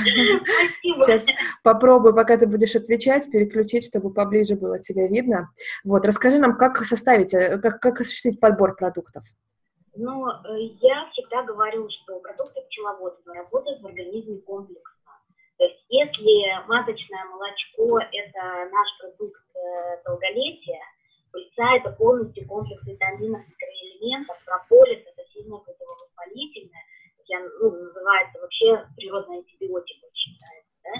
[0.82, 1.26] Сейчас
[1.62, 5.50] попробую, пока ты будешь отвечать, переключить, чтобы поближе было тебя видно.
[5.84, 9.24] Вот, расскажи нам, как составить, э, как, как осуществить подбор продуктов.
[9.96, 10.32] Ну, э,
[10.80, 14.90] я всегда говорю, что продукты пчеловодства работают в организме комплексно.
[15.58, 20.82] То есть, если маточное молочко– это наш продукт э, долголетия,
[21.30, 26.82] пыльца– это полностью комплекс витаминов, микроэлементов, прополис– это сильное противовоспалительное,
[27.26, 30.74] я, ну, называется вообще природный антибиотик, считается.
[30.84, 30.92] Да?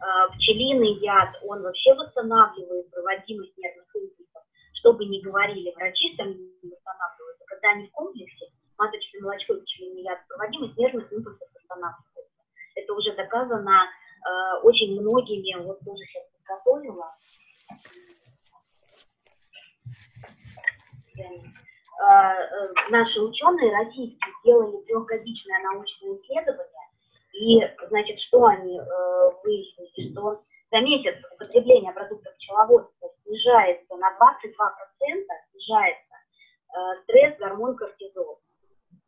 [0.00, 4.42] А, пчелиный яд, он вообще восстанавливает проводимость нервных импульсов.
[4.74, 7.44] Что бы ни говорили врачи, там не восстанавливаются.
[7.46, 8.46] Когда они в комплексе,
[8.78, 12.42] маточное молочко пчелиный яд, проводимость нервных импульсов восстанавливается.
[12.74, 17.10] Это уже доказано э, очень многими, вот тоже сейчас подготовила.
[22.90, 26.86] Наши ученые российские сделали трехгодичное научное исследование,
[27.32, 28.82] и, значит, что они э,
[29.44, 36.14] выяснили, что за месяц употребление продуктов пчеловодства снижается на 22%, снижается
[36.74, 38.40] э, стресс, гормон кортизол.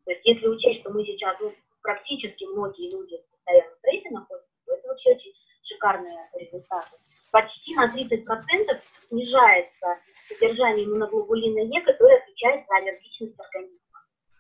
[0.05, 4.49] То есть если учесть, что мы сейчас, ну, практически многие люди в постоянном стрессе находятся,
[4.67, 5.33] то это вообще очень
[5.65, 6.97] шикарные результаты.
[7.33, 9.99] Почти на 30% снижается
[10.29, 13.79] содержание иммуноглобулина Е, который отвечает за аллергичность организма.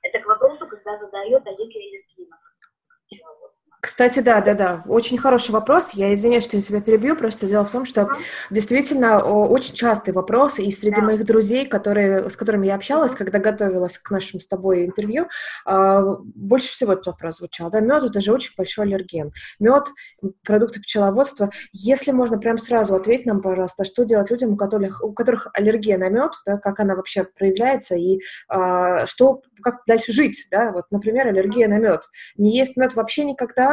[0.02, 2.28] Это к вопросу, когда задает, а если аллергия.
[3.80, 5.90] Кстати, да, да, да, очень хороший вопрос.
[5.90, 8.08] Я извиняюсь, что я тебя перебью, просто дело в том, что
[8.50, 11.04] действительно очень частый вопрос, и среди yeah.
[11.04, 15.28] моих друзей, которые, с которыми я общалась, когда готовилась к нашему с тобой интервью,
[15.64, 16.02] а,
[16.34, 17.70] больше всего этот вопрос звучал.
[17.70, 19.32] Да, мед это же очень большой аллерген.
[19.60, 19.86] Мед,
[20.44, 21.50] продукты пчеловодства.
[21.72, 25.98] Если можно прям сразу ответить нам, пожалуйста, что делать людям, у которых, у которых аллергия
[25.98, 28.18] на мед, да, как она вообще проявляется, и
[28.48, 32.02] а, что, как дальше жить, да, вот, например, аллергия на мед.
[32.36, 33.67] Не есть мед вообще никогда,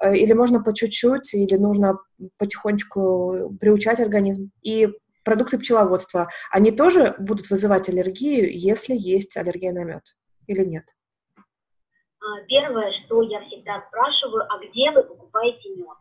[0.00, 1.98] Э, или можно по чуть-чуть, или нужно
[2.38, 4.50] потихонечку приучать организм.
[4.62, 4.88] И
[5.24, 10.02] продукты пчеловодства, они тоже будут вызывать аллергию, если есть аллергия на мед
[10.46, 10.84] или нет?
[12.20, 15.96] А, первое, что я всегда спрашиваю, а где вы покупаете мед?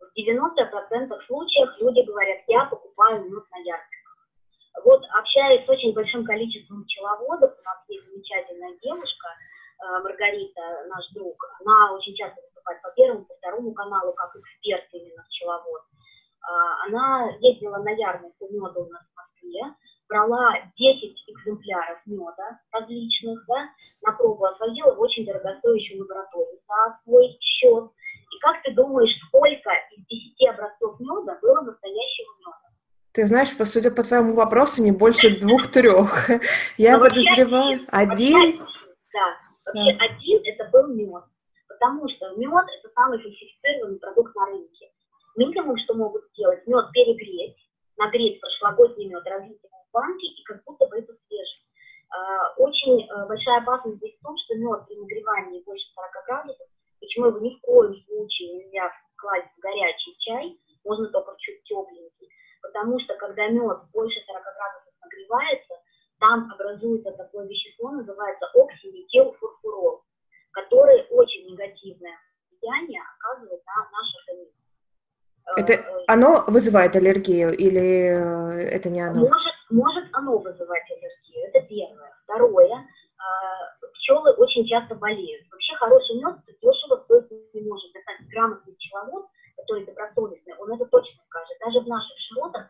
[0.00, 3.98] В 90% случаев люди говорят, я покупаю мед на ярмарках.
[4.84, 9.28] Вот общаясь с очень большим количеством пчеловодов, у нас есть замечательная девушка,
[10.02, 15.22] Маргарита, наш друг, она очень часто выступать по первому, по второму каналу, как эксперт именно
[15.28, 15.82] пчеловод.
[16.42, 19.60] А, она ездила на ярмарку меда у нас в Москве,
[20.08, 23.68] брала 10 экземпляров меда различных, да,
[24.02, 27.90] на пробу отвозила в очень дорогостоящую лабораторию за свой счет.
[28.30, 32.68] И как ты думаешь, сколько из 10 образцов меда было настоящего меда?
[33.12, 36.30] Ты знаешь, по судя по твоему вопросу, не больше двух-трех.
[36.76, 38.58] Я подозреваю, один?
[39.12, 41.24] Да, вообще один это был мед
[41.78, 44.90] потому что мед– это самый фальсифицированный продукт на рынке.
[45.36, 47.56] Минимум, что могут сделать, мед перегреть,
[47.96, 51.62] нагреть прошлогодний мед, разлить его в банки, и как будто бы это свежий.
[52.10, 56.66] А, очень э, большая опасность здесь в том, что мед при нагревании больше 40 градусов,
[57.00, 62.28] почему его ни в коем случае нельзя класть в горячий чай, можно только чуть тепленький,
[62.62, 65.74] потому что когда мед больше 40 градусов нагревается,
[66.18, 70.02] там образуется такое вещество, называется оксиметилфурфурол,
[70.52, 72.16] который очень негативное
[72.50, 74.58] влияние оказывает на наш организм.
[75.56, 79.20] Это э, оно вызывает аллергию или э, это не оно?
[79.20, 82.12] Может, может оно вызывать аллергию, это первое.
[82.24, 85.46] Второе, э, пчелы очень часто болеют.
[85.50, 87.92] Вообще хороший мед дешево стоит не может.
[87.92, 91.56] Достать грамотный пчеловод, который добросовестный, он это точно скажет.
[91.60, 92.68] Даже в наших широтах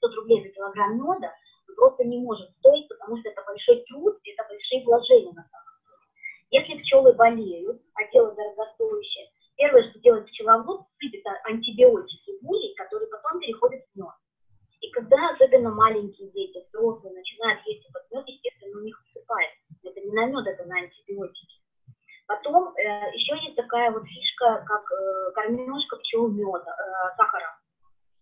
[0.00, 1.32] 500 рублей за килограмм меда,
[1.76, 5.98] просто не может стоить, потому что это большой труд, это большие вложения на самом деле.
[6.50, 13.08] Если пчелы болеют, а дело дорогостоящее, первое, что делает пчеловод, сыпет антибиотики в улей, которые
[13.08, 14.14] потом переходят в мед.
[14.80, 19.50] И когда особенно маленькие дети, взрослые, начинают есть этот мед, естественно, у них высыпает.
[19.84, 21.47] Это не на мед, это на антибиотики.
[23.08, 27.58] Э, еще есть такая вот фишка, как э, кормежка пчел меда, э, сахара.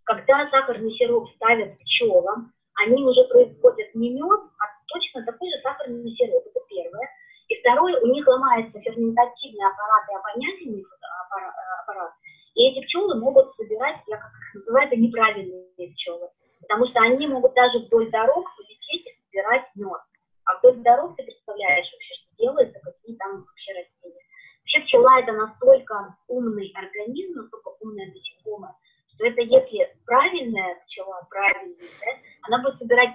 [0.04, 6.10] Когда сахарный сироп ставят пчелам, они уже производят не мед, а точно такой же сахарный
[6.16, 6.44] сироп.
[6.46, 7.08] Это первое.
[7.48, 10.84] И второе, у них ломается ферментативный аппарат и обонятельный
[11.24, 12.12] аппарат, аппарат.
[12.54, 16.28] И эти пчелы могут собирать, я как называю это неправильные пчелы.
[16.60, 20.00] Потому что они могут даже вдоль дорог полететь и собирать мед.
[20.44, 24.26] А вдоль дорог ты представляешь вообще, что делается, какие там вообще растения.
[24.66, 28.74] Вообще пчела это настолько умный организм, настолько умная насекомое,
[29.14, 32.12] что это если правильная пчела, правильная, да,
[32.42, 32.62] она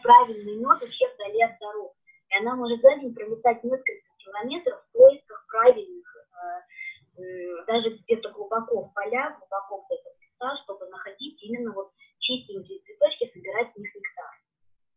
[0.01, 1.93] правильный мед вообще вдали от дорог.
[2.29, 6.15] И она может за день пролетать несколько километров в поисках правильных,
[7.17, 11.91] э, э, даже где-то глубоко в полях, глубоко в этом леса, чтобы находить именно вот
[12.19, 14.31] чистенькие цветочки, собирать с них нектар.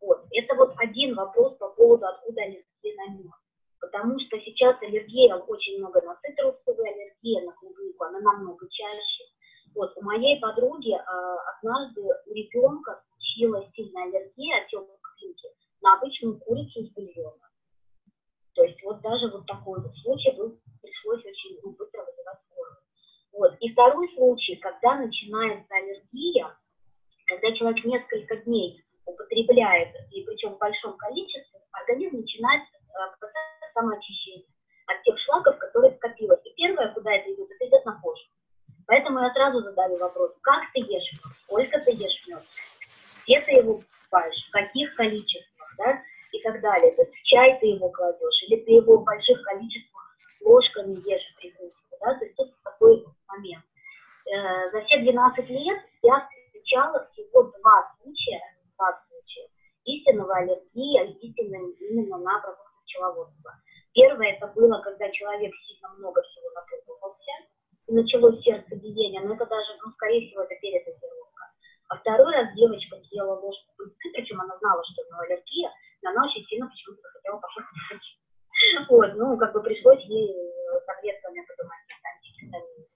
[0.01, 0.27] Вот.
[0.33, 3.33] Это вот один вопрос по поводу, откуда аллергия на мед.
[3.81, 9.25] Потому что сейчас аллергия очень много на цитрусовые, аллергия на клубнику, она намного чаще.
[9.75, 14.89] Вот, у моей подруги а, однажды у ребенка случилась сильная аллергия, отек
[15.19, 15.49] клиники,
[15.83, 17.51] на обычную курицу из бульона.
[18.55, 22.77] То есть вот даже вот такой вот случай был, пришлось очень ну, быстро вызывать скорую.
[23.33, 23.57] Вот.
[23.61, 26.57] И второй случай, когда начинается аллергия,
[27.27, 34.47] когда человек несколько дней употребляет, и причем в большом количестве, организм начинает э, процесс самоочищения
[34.87, 36.41] от тех шлаков, которые скопилось.
[36.45, 38.23] И первое, куда это идет, это идет на кожу.
[38.87, 42.43] Поэтому я сразу задаю вопрос, как ты ешь мед, сколько ты ешь мед,
[43.25, 46.03] где ты его покупаешь, в каких количествах, да,
[46.33, 46.93] и так далее.
[46.93, 51.33] То есть в чай ты его кладешь, или ты его в больших количествах ложками ешь
[51.33, 53.65] в прикуску, да, то есть тут такой момент.
[54.27, 58.41] Э, за все 12 лет я встречала всего два случая,
[58.77, 59.49] два случая
[59.85, 63.53] истинного аллергии, истинного именно на продукты пчеловодства.
[63.93, 67.33] Первое это было, когда человек сильно много всего напробовался,
[67.87, 71.45] и началось сердцебиение, но это даже, ну, скорее всего, это передозировка.
[72.35, 75.71] Раз девочка съела ложку пыльцы, причем она знала, что у нее аллергия,
[76.03, 78.19] но она очень сильно почему-то захотела пошутить.
[78.89, 80.35] Вот, ну, как бы пришлось ей
[80.87, 82.87] таблетками потом антигистамин.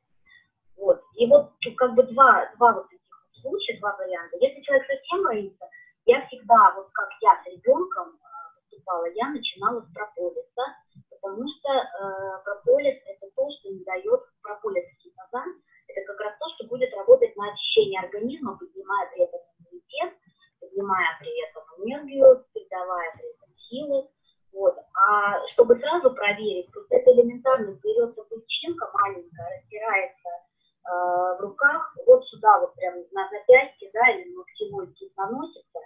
[0.76, 4.36] Вот, и вот как бы два, два вот таких вот случая, два варианта.
[4.40, 5.66] Если человек совсем боится,
[6.06, 8.26] я всегда, вот как я с ребенком э,
[8.58, 10.64] выступала, я начинала с прополиса,
[11.10, 16.46] потому что э, прополис это то, что не дает прополис китозан, это как раз то,
[16.54, 18.58] что будет работать на очищение организма,
[18.88, 20.12] поднимая при этом иммунитет,
[20.60, 24.08] поднимая при этом энергию, придавая при этом силы.
[24.52, 24.76] Вот.
[24.94, 32.26] А чтобы сразу проверить, вот это элементарно берется пыльчинка маленькая, растирается э, в руках, вот
[32.26, 35.78] сюда вот прям на запястье, да, или ногтевой кисть наносится,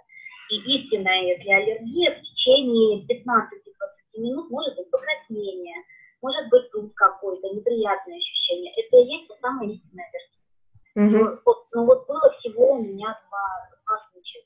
[0.49, 5.75] и истинная, если аллергия в течение 15-20 минут может быть покраснение,
[6.21, 8.73] может быть тут какое-то неприятное ощущение.
[8.77, 10.33] Это и есть та самая истинная аллергия.
[10.95, 11.41] Угу.
[11.45, 14.43] Вот, ну вот было всего у меня два, два случая.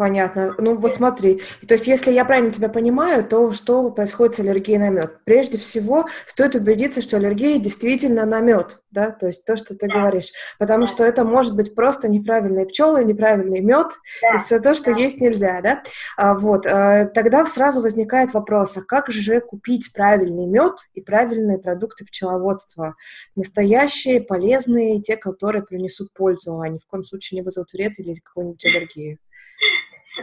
[0.00, 0.54] Понятно.
[0.56, 4.78] Ну вот смотри, то есть если я правильно тебя понимаю, то что происходит с аллергией
[4.78, 5.18] на мед?
[5.24, 9.88] Прежде всего стоит убедиться, что аллергия действительно на мед, да, то есть то, что ты
[9.88, 9.98] да.
[9.98, 10.90] говоришь, потому да.
[10.90, 13.88] что это может быть просто неправильные пчелы, неправильный мед
[14.22, 14.36] да.
[14.36, 14.98] и все то, что да.
[14.98, 15.82] есть нельзя, да.
[16.16, 21.58] А, вот а, тогда сразу возникает вопрос, а как же купить правильный мед и правильные
[21.58, 22.94] продукты пчеловодства,
[23.36, 28.14] настоящие, полезные, те, которые принесут пользу, а ни в коем случае не вызовут вред или
[28.14, 29.18] какую-нибудь аллергию?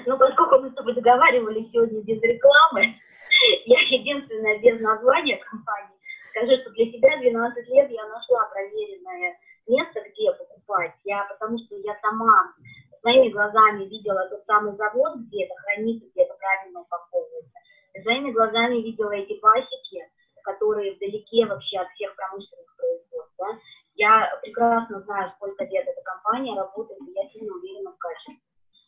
[0.08, 2.96] Но поскольку мы с тобой договаривались сегодня без рекламы,
[3.66, 6.00] я единственная без названия компании
[6.32, 9.38] скажу, что для тебя 12 лет я нашла проверенное
[9.68, 10.94] место, где покупать.
[11.04, 12.54] Я, потому что я сама
[13.02, 17.60] своими глазами видела тот самый завод, где это хранится, где это правильно упаковывается.
[18.02, 20.08] Своими глазами видела эти пасеки,
[20.44, 23.36] которые вдалеке вообще от всех промышленных производств.
[23.40, 23.60] Да?
[23.96, 28.47] Я прекрасно знаю, сколько лет эта компания работает, и я сильно уверена в качестве.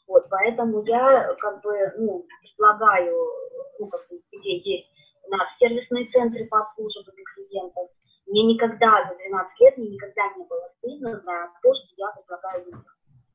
[0.09, 3.15] Вот, поэтому я как бы, ну, предлагаю,
[3.77, 4.89] ну, как бы, где есть
[5.23, 7.89] у нас сервисные центры по обслуживанию клиентов.
[8.25, 12.65] Мне никогда за 12 лет, мне никогда не было стыдно за то, что я предлагаю
[12.65, 12.85] людям.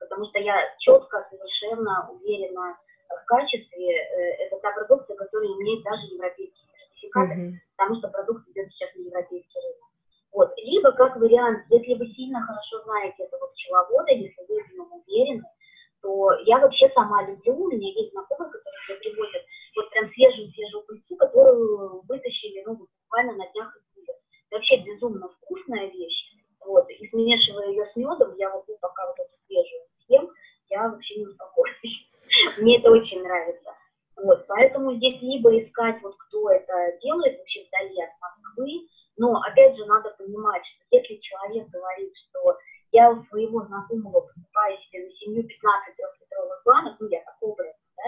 [0.01, 2.77] Потому что я четко, совершенно уверена
[3.09, 3.95] в качестве.
[3.95, 7.53] Э, это та продукция, которая имеет даже европейские сертификаты, mm-hmm.
[7.77, 9.91] потому что продукт идет сейчас на европейский рынок.
[10.33, 10.53] Вот.
[10.57, 15.45] Либо, как вариант, если вы сильно хорошо знаете этого пчеловода, если вы в нем уверены,
[16.05, 19.43] что я вообще сама люблю, у меня есть знакомые, которые мне привозят
[19.77, 24.19] вот прям свежую-свежую пыльцу, которую вытащили, ну, буквально на днях из Это
[24.53, 26.31] вообще безумно вкусная вещь,
[26.65, 30.31] вот, и смешивая ее с медом, я вот пока вот эту свежую съем,
[30.69, 32.09] я вообще не успокоюсь.
[32.59, 33.71] Мне это очень нравится.
[34.17, 38.87] Вот, поэтому здесь либо искать, вот кто это делает вообще вдали от Москвы,
[39.17, 42.57] но опять же надо понимать, что если человек говорит, что
[42.95, 47.77] я у своего знакомого покупаю себе на семью 15 трехлитровых банок, ну я такого бренда,
[47.97, 48.03] да,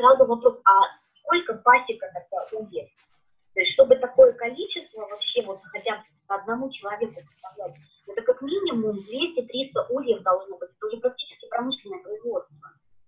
[0.00, 0.80] меня сразу вопрос, а
[1.20, 2.88] сколько пасека тогда ульев?
[3.54, 7.76] То есть, чтобы такое количество вообще вот хотя бы по одному человеку поставлять,
[8.06, 12.56] это как минимум 200-300 ульев должно быть, это уже практически промышленное производство.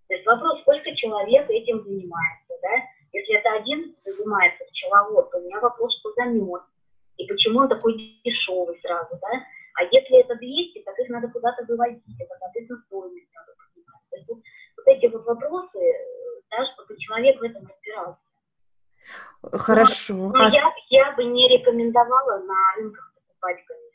[0.08, 2.70] То есть вопрос, сколько человек этим занимается, да?
[3.12, 6.62] Если это один занимается пчеловод, то у меня вопрос, что за мед,
[7.16, 9.28] и почему он такой дешевый сразу, да?
[9.74, 14.02] А если это 200, так их надо куда-то выводить, это, соответственно, стоимость надо понимать.
[14.10, 14.38] То есть вот,
[14.76, 15.78] вот эти вот вопросы,
[16.52, 18.18] да, чтобы человек в этом разбирался.
[19.62, 20.14] Хорошо.
[20.14, 20.48] Но, но а...
[20.48, 23.92] я, я бы не рекомендовала на рынках покупать, конечно.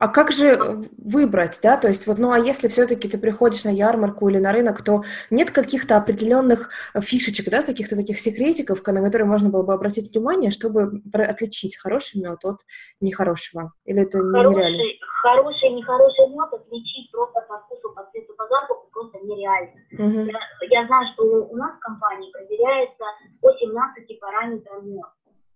[0.00, 0.56] А как же
[0.96, 4.50] выбрать, да, то есть вот, ну а если все-таки ты приходишь на ярмарку или на
[4.50, 6.70] рынок, то нет каких-то определенных
[7.02, 12.22] фишечек, да, каких-то таких секретиков, на которые можно было бы обратить внимание, чтобы отличить хороший
[12.22, 12.60] мед от
[13.02, 13.74] нехорошего?
[13.84, 14.82] Или это хороший, нереально?
[15.22, 19.80] Хороший, нехороший мед отличить просто по вкусу, по цвету, по запаху просто нереально.
[19.92, 20.30] Угу.
[20.70, 23.04] Я, я знаю, что у нас в компании проверяется
[23.40, 24.84] по 17 параметрам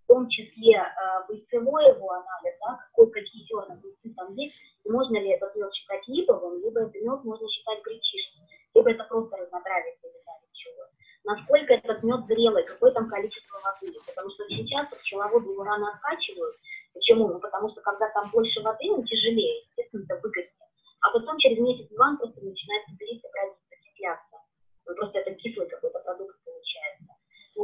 [0.05, 4.53] в том числе э, бойцевой его анализ, да, какой, какие зерна бойцы там есть,
[4.85, 9.35] можно ли этот мед считать липовым, либо этот мед можно считать гречишным, либо это просто
[9.37, 10.83] разнотравие или чего.
[11.23, 16.53] Насколько этот мед зрелый, какое там количество воды, потому что часто пчеловоды его рано откачивают.
[16.93, 17.27] Почему?
[17.27, 20.69] Ну, потому что когда там больше воды, он тяжелее, естественно, это выгоднее.
[21.01, 24.37] А потом через месяц-два он просто начинает садиться, правильно, закисляться.
[24.85, 26.34] Ну, просто это кислый какой-то продукт.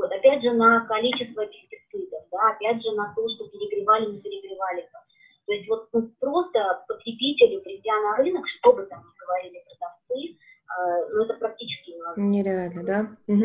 [0.02, 4.89] Вот, опять же, на количество пестицидов, да, опять же, на то, что перегревали, не перегревали.
[5.45, 10.38] То есть вот ну, просто потребители, придя на рынок, что бы там ни говорили продавцы,
[11.14, 13.08] ну, это практически нереально, да?
[13.28, 13.44] Угу.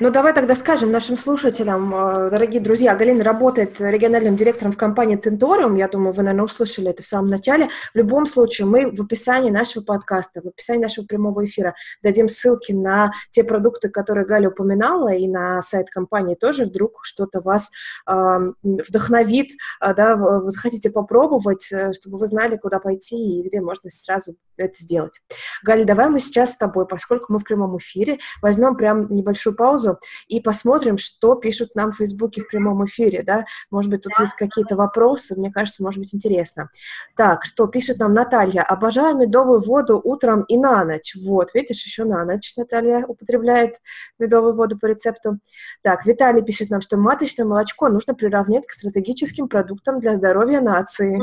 [0.00, 5.16] Ну, давай тогда скажем нашим слушателям, э, дорогие друзья, Галина работает региональным директором в компании
[5.16, 7.68] Тенториум, я думаю, вы, наверное, услышали это в самом начале.
[7.92, 12.72] В любом случае, мы в описании нашего подкаста, в описании нашего прямого эфира дадим ссылки
[12.72, 17.70] на те продукты, которые Галя упоминала, и на сайт компании тоже, вдруг что-то вас
[18.08, 19.50] э, вдохновит,
[19.80, 24.36] э, да, вы захотите попробовать, э, чтобы вы знали, куда пойти и где можно сразу
[24.56, 25.20] это сделать.
[25.62, 29.98] Галя, давай мы сейчас с тобой, поскольку мы в прямом эфире, возьмем прям небольшую паузу
[30.26, 33.44] и посмотрим, что пишут нам в Фейсбуке в прямом эфире, да?
[33.70, 36.70] Может быть, тут есть какие-то вопросы, мне кажется, может быть интересно.
[37.16, 38.62] Так, что пишет нам Наталья?
[38.62, 41.14] Обожаю медовую воду утром и на ночь.
[41.20, 43.76] Вот, видишь, еще на ночь Наталья употребляет
[44.18, 45.38] медовую воду по рецепту.
[45.82, 51.18] Так, Виталий пишет нам, что маточное молочко нужно приравнять к стратегическим продуктам для здоровья нации.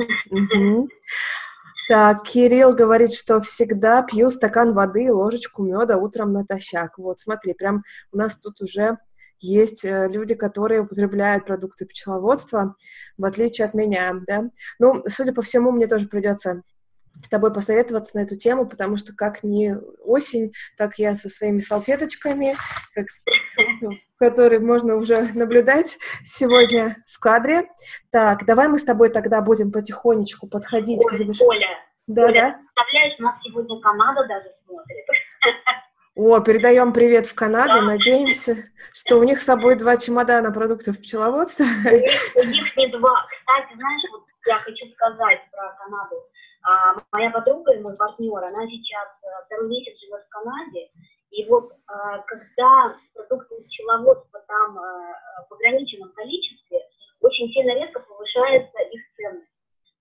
[1.87, 6.97] Так, Кирилл говорит, что всегда пью стакан воды и ложечку меда утром натощак.
[6.97, 8.97] Вот, смотри, прям у нас тут уже
[9.39, 12.75] есть э, люди, которые употребляют продукты пчеловодства,
[13.17, 14.49] в отличие от меня, да.
[14.79, 16.63] Ну, судя по всему, мне тоже придется
[17.23, 21.59] с тобой посоветоваться на эту тему, потому что как не осень, так я со своими
[21.59, 22.55] салфеточками,
[22.93, 23.07] как,
[24.19, 27.69] которые можно уже наблюдать сегодня в кадре.
[28.11, 31.49] Так, давай мы с тобой тогда будем потихонечку подходить Ой, к завершению.
[31.49, 31.67] Оля,
[32.07, 32.59] да, Оля, да?
[32.73, 35.05] представляешь, нас сегодня Канада даже смотрит.
[36.15, 37.73] О, передаем привет в Канаду.
[37.73, 37.81] Да.
[37.81, 38.55] Надеемся,
[38.93, 41.65] что у них с собой два чемодана продуктов пчеловодства.
[41.65, 43.27] У них не два.
[43.27, 46.15] Кстати, знаешь, вот я хочу сказать про Канаду.
[46.63, 50.89] А, моя подруга и мой партнер, она сейчас э, второй месяц живет в Канаде,
[51.35, 56.79] и вот а, когда продукты пчеловодства там а, в ограниченном количестве,
[57.19, 59.51] очень сильно резко повышается их ценность.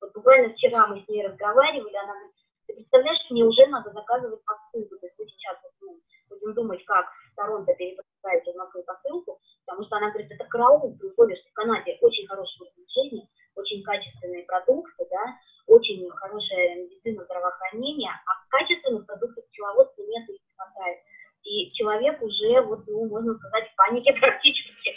[0.01, 2.35] Вот буквально вчера мы с ней разговаривали, она говорит,
[2.67, 7.07] ты представляешь, мне уже надо заказывать посылку, то есть мы сейчас ну, будем думать, как
[7.33, 11.55] в Торонто переправить из Москвы посылку, потому что она говорит, это караул, условии, что в
[11.55, 15.35] Канаде очень уровень жизни, очень качественные продукты, да,
[15.67, 20.99] очень хорошая медицина здравоохранения, а качественных продуктов пчеловодства нет и не хватает.
[21.45, 24.95] И человек уже, вот, ну, можно сказать, в панике практически.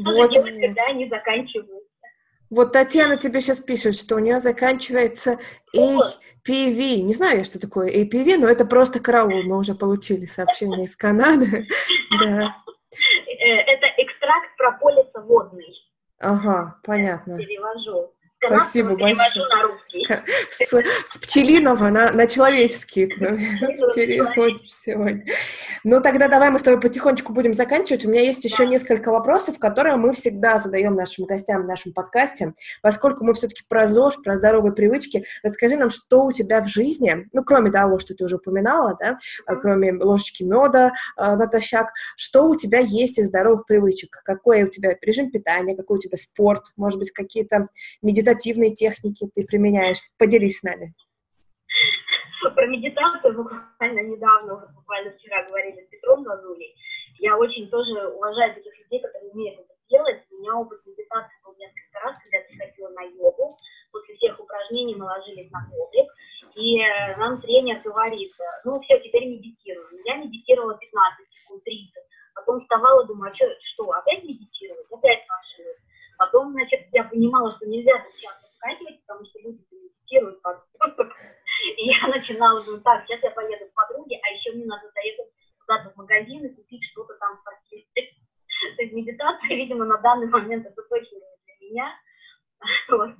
[0.00, 0.32] Что вот.
[0.32, 1.90] же делать, когда они заканчиваются?
[2.50, 5.38] Вот Татьяна тебе сейчас пишет, что у нее заканчивается
[5.74, 7.00] APV.
[7.02, 9.42] Не знаю я, что такое APV, но это просто караул.
[9.44, 11.66] Мы уже получили сообщение из Канады.
[12.20, 12.56] Да.
[13.26, 15.74] Э, это экстракт прополиса водный.
[16.20, 17.38] Ага, понятно.
[17.38, 18.14] Перевожу
[18.46, 19.46] Спасибо большое.
[20.50, 25.24] С, с пчелиного на, на человеческий переходим сегодня.
[25.84, 28.04] Ну, тогда давай мы с тобой потихонечку будем заканчивать.
[28.04, 32.54] У меня есть еще несколько вопросов, которые мы всегда задаем нашим гостям в нашем подкасте.
[32.82, 37.26] Поскольку мы все-таки про ЗОЖ, про здоровые привычки, расскажи нам, что у тебя в жизни,
[37.32, 39.18] ну, кроме того, что ты уже упоминала, да,
[39.60, 44.20] кроме ложечки меда э, натощак, что у тебя есть из здоровых привычек?
[44.24, 47.68] Какой у тебя режим питания, какой у тебя спорт, может быть, какие-то
[48.02, 48.33] медитативные
[48.74, 49.98] техники ты применяешь?
[50.18, 50.94] Поделись с нами.
[52.54, 56.74] Про медитацию буквально недавно, уже буквально вчера говорили с Петром Лазулей.
[57.18, 60.22] Я очень тоже уважаю таких людей, которые умеют это делать.
[60.30, 63.56] У меня опыт медитации был несколько раз, когда я приходила на йогу.
[63.92, 66.10] После всех упражнений мы ложились на коврик,
[66.56, 68.32] и э, нам тренер говорит,
[68.64, 70.02] ну все, теперь медитируем.
[70.04, 71.90] Я медитировала 15 секунд, 30.
[72.34, 74.86] Потом вставала, думаю, а что, что опять медитировать?
[74.90, 75.70] Опять машину.
[76.18, 80.40] Потом, значит, я понимала, что нельзя так часто скакивать, потому что люди медитируют
[81.76, 85.32] И я начинала, думаю, так, сейчас я поеду к подруге, а еще мне надо заехать
[85.60, 87.86] куда-то в магазин и купить что-то там постели.
[88.76, 91.94] То есть медитация, видимо, на данный момент это точно не для меня.
[92.88, 93.10] Вот.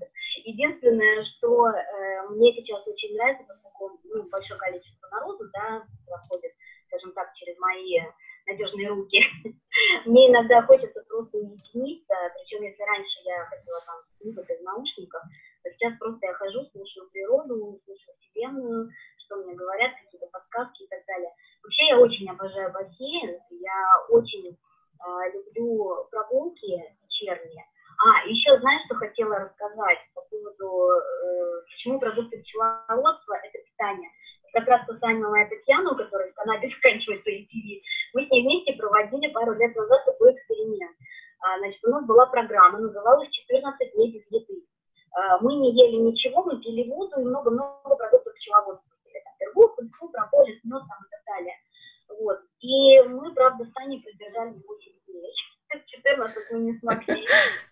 [0.45, 6.53] Единственное, что э, мне сейчас очень нравится, поскольку ну, большое количество народу да, проходит,
[6.87, 8.01] скажем так, через мои
[8.47, 9.21] надежные руки.
[10.07, 15.23] Мне иногда хочется просто уединиться, причем если раньше я хотела там слушать из наушников,
[15.63, 20.89] то сейчас просто я хожу, слушаю природу, слушаю вселенную, что мне говорят, какие-то подсказки и
[20.89, 21.31] так далее.
[21.63, 27.65] Вообще я очень обожаю бассейн, я очень э, люблю прогулки вечерние.
[27.97, 34.11] А, еще знаешь, что хотела рассказать по поводу, э, почему продукты пчеловодства– это питание
[34.55, 37.83] как раз та самая Татьяна, у которой в Канаде заканчивается ETV,
[38.15, 40.97] мы с ней вместе проводили пару лет назад такой эксперимент.
[41.41, 44.65] А, значит, у нас была программа, называлась «14 дней без еды».
[45.13, 48.95] А, мы не ели ничего, мы пили воду и много-много продуктов пчеловодства.
[49.39, 51.55] Пергу, культуру, прополис, мед там и так далее.
[52.21, 52.41] Вот.
[52.61, 55.35] И мы, правда, с Таней продержались 8 дней.
[55.87, 57.27] 14 мы не смогли.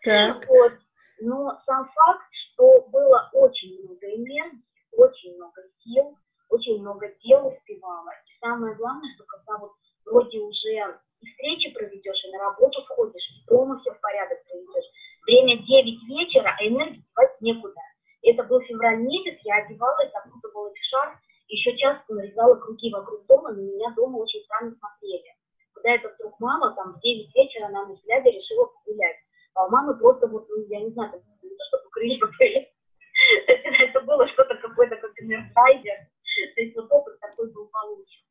[0.48, 0.72] Вот.
[1.20, 6.18] Но сам факт, что было очень много энергии, очень много сил,
[6.52, 8.10] очень много дел успевала.
[8.26, 9.72] И самое главное, что когда вот
[10.04, 14.90] вроде уже и встречи проведешь, и на работу входишь, и дома все в порядок проведешь,
[15.26, 17.80] время 9 вечера, а энергии девать некуда.
[18.22, 23.52] Это был февраль месяц, я одевалась, окутывала в шар, еще часто нарезала круги вокруг дома,
[23.52, 25.34] на меня дома очень странно смотрели.
[25.74, 29.16] Когда это вдруг мама, там, в 9 вечера на ночь глядя решила погулять.
[29.54, 31.24] А у мамы просто вот, ну, я не знаю, это
[31.68, 32.18] что-то крылья
[33.78, 35.96] Это было что-то какое-то как Energizer.
[36.54, 38.22] То есть вот опыт такой был получен.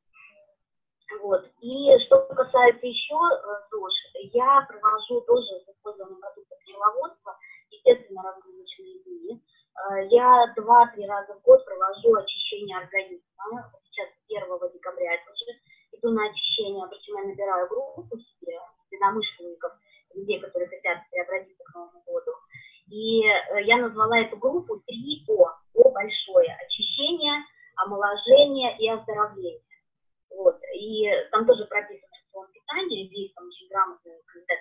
[1.21, 1.45] Вот.
[1.61, 3.93] И что касается еще э, ЗОЖ,
[4.33, 7.37] я провожу тоже с использованием продуктов пчеловодства,
[7.69, 9.43] естественно, разгрузочные дни.
[9.75, 13.71] Э, я два-три раза в год провожу очищение организма.
[13.83, 15.59] Сейчас 1 декабря это уже
[15.91, 18.57] иду на очищение, причем я набираю группу себе,
[18.89, 19.73] единомышленников,
[20.15, 22.31] людей, которые хотят преобразиться к Новому году.
[22.87, 27.43] И э, я назвала эту группу 3О, О большое, очищение,
[27.83, 29.61] омоложение и оздоровление.
[30.29, 30.59] Вот.
[30.73, 34.59] И там тоже прописано рацион питания, здесь там очень грамотно кандидат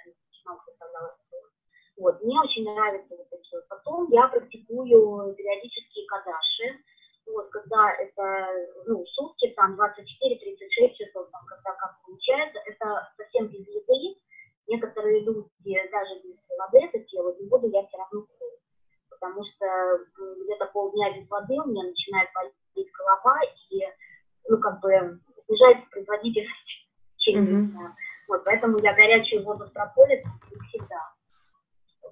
[2.00, 2.22] вот.
[2.22, 3.42] Мне очень нравится вот это.
[3.52, 3.68] Вот.
[3.68, 6.80] Потом я практикую периодические кадаши,
[7.26, 8.48] вот, когда это,
[8.86, 14.18] ну, сутки, там, 24-36 часов, там, когда как получается, это совсем без еды.
[14.66, 18.48] Некоторые люди даже без воды это делают, не буду я все равно пью.
[19.10, 19.66] Потому что
[20.44, 22.54] где-то полдня без воды у меня начинает болеть
[23.00, 23.40] голова
[23.70, 23.80] и,
[24.48, 27.90] ну, как бы, снижается производительность через mm-hmm.
[28.28, 30.30] Вот, поэтому я горячую воду с прополисом
[30.68, 31.02] всегда.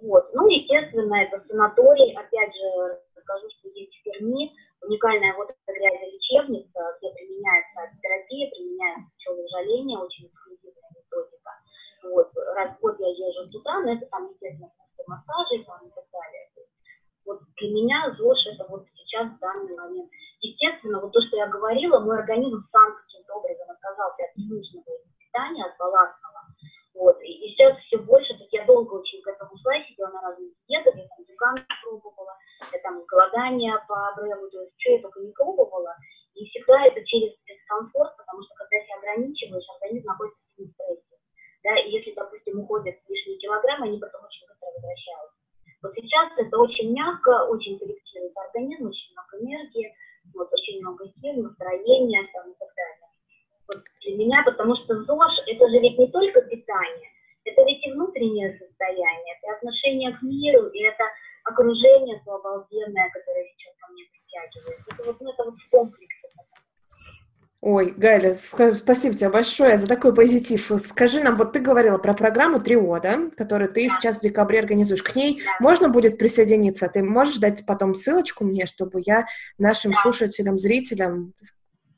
[0.03, 0.35] Вот.
[0.35, 2.13] Ну, естественно, это санаторий.
[2.13, 4.53] Опять же, скажу, что есть в Перми
[4.83, 11.51] уникальная вот грязь лечебница, где применяется терапия, применяется пчеловыжаление, очень эксклюзивная методика.
[12.11, 12.33] Вот.
[12.57, 14.73] Раз в год я езжу туда, но это там, естественно,
[15.07, 16.49] массажи там, и так далее.
[17.25, 20.11] Вот для меня ЗОЖ это вот сейчас в данный момент.
[20.41, 24.85] Естественно, вот то, что я говорила, мой организм сам каким-то образом отказался от ненужного
[25.19, 26.41] питания, от балансного.
[26.95, 27.21] Вот.
[27.23, 30.53] И, и сейчас все больше, есть я долго очень к этому шла, сидела на разных
[30.69, 32.35] диетах, я там дукан пробовала,
[32.73, 35.95] я там голодание по Брелу, то есть что я только не пробовала.
[36.35, 41.15] И всегда это через дискомфорт, потому что когда себя ограничиваешь, организм находится в стрессе.
[41.65, 45.35] Да, и если, допустим, уходят лишние килограммы, они потом очень быстро возвращаются.
[45.83, 49.95] Вот сейчас это очень мягко, очень корректирует организм, очень много энергии,
[50.35, 53.09] вот, очень много сил, настроения там, и так далее.
[53.67, 57.11] Вот для меня, потому что ЗОЖ– это же ведь не только питание,
[57.45, 61.05] это ведь и внутреннее состояние, это отношение к миру, и это
[61.45, 62.39] окружение, свое
[67.61, 70.71] Ой, Галя, спасибо тебе большое за такой позитив.
[70.79, 75.03] Скажи нам, вот ты говорила про программу «Трио», да, которую ты сейчас в декабре организуешь.
[75.03, 75.51] К ней да.
[75.59, 76.89] можно будет присоединиться?
[76.89, 79.27] Ты можешь дать потом ссылочку мне, чтобы я
[79.59, 80.01] нашим да.
[80.01, 81.35] слушателям, зрителям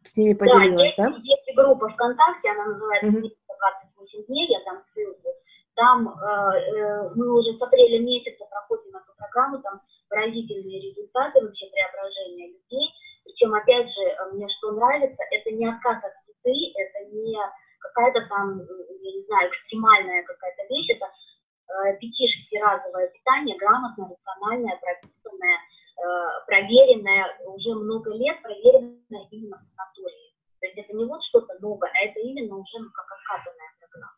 [0.02, 1.08] с ними поделилась, да?
[1.08, 1.20] Есть, да?
[1.22, 3.10] есть группа ВКонтакте, она называется.
[3.10, 5.28] 28 дней, я там ссылку.
[5.74, 11.66] Там э, э, мы уже с апреля месяца проходим эту программу, там поразительные результаты вообще
[11.66, 12.88] преображения людей.
[13.24, 15.22] Причем, опять же, мне что нравится,
[15.60, 17.36] не отказ от еды, это не
[17.80, 25.56] какая-то там, я не знаю, экстремальная какая-то вещь, это э, пяти-шестиразовое питание, грамотное, рациональное, прописанное,
[25.56, 30.32] э, проверенное уже много лет, проверенное именно в санатории.
[30.60, 34.16] То есть это не вот что-то новое, а это именно уже ну, как откатанная программа.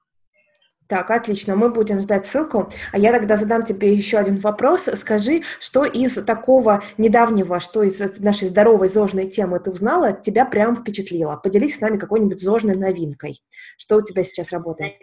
[0.92, 2.70] Так, отлично, мы будем ждать ссылку.
[2.92, 4.90] А я тогда задам тебе еще один вопрос.
[4.92, 10.76] Скажи, что из такого недавнего, что из нашей здоровой зожной темы ты узнала, тебя прям
[10.76, 11.40] впечатлило?
[11.42, 13.40] Поделись с нами какой-нибудь зожной новинкой.
[13.78, 14.98] Что у тебя сейчас работает?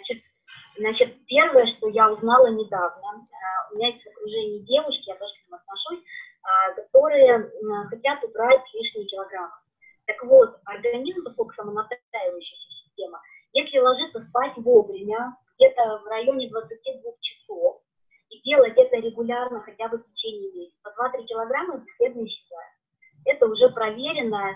[0.78, 5.34] Значит, первое, что я узнала недавно, э, у меня есть в окружении девушки, я тоже
[5.34, 7.50] к ним отношусь, э, которые
[7.90, 9.58] хотят убрать лишние килограммы.
[10.06, 13.20] Так вот, организм, поскольку самонастраивающаяся система,
[13.54, 17.82] если ложиться спать вовремя, где-то в районе 22 часов,
[18.30, 22.72] и делать это регулярно хотя бы в течение месяца, по 2-3 килограмма бесследно исчезает.
[23.26, 24.56] Это уже проверено, э,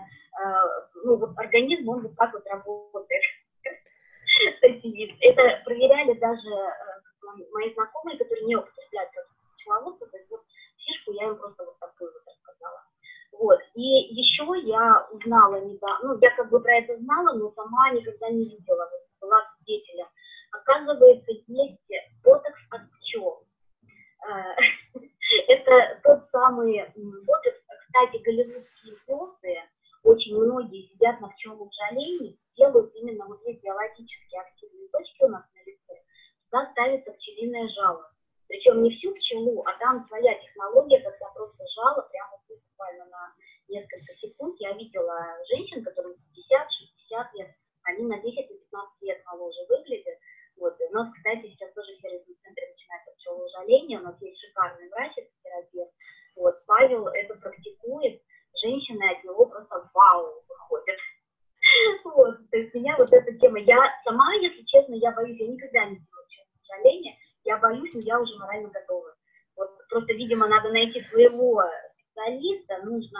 [1.04, 3.24] ну, вот организм, он вот так вот работает.
[5.22, 9.12] Это проверяли даже э, мои знакомые, которые не употребляют
[9.58, 10.42] пчеловодство, то есть вот
[10.78, 12.84] фишку я им просто вот такую вот рассказала.
[13.34, 13.60] Вот.
[13.74, 13.82] И
[14.14, 18.46] еще я узнала недавно, ну, я как бы про это знала, но сама никогда не
[18.46, 18.90] видела.
[18.92, 20.08] Вот, была свидетелем.
[20.52, 21.82] Оказывается, есть
[22.24, 23.44] ботокс от пчел.
[24.28, 25.00] Э,
[25.48, 29.58] это тот самый ботокс, кстати, голливудские звезды,
[30.04, 35.44] очень многие сидят на пчелах жалении, делают именно вот эти биологически активные точки у нас
[35.54, 36.04] на лице,
[36.50, 38.10] туда ставится пчелиное жало.
[38.48, 43.34] Причем не всю пчелу, а там своя технология, когда просто жало прямо буквально на
[43.68, 44.56] несколько секунд.
[44.60, 50.18] Я видела женщин, которым 50-60 лет, они на 10 и 15 лет моложе выглядят.
[50.58, 50.80] Вот.
[50.80, 54.90] И у нас, кстати, сейчас тоже в сервисном центре начинается пчелоужаление, у нас есть шикарный
[54.90, 55.92] врач, это терапевт.
[56.36, 56.66] Вот.
[56.68, 58.22] Павел это практикует,
[58.62, 60.98] женщины от него просто вау выходят.
[62.04, 62.50] Вот.
[62.52, 65.96] То есть меня вот эта тема, я сама, если честно, я боюсь, я никогда не
[65.96, 69.16] делаю пчелоужаление, я боюсь, но я уже морально готова.
[69.56, 71.64] Вот просто, видимо, надо найти своего
[71.94, 73.20] специалиста, нужно,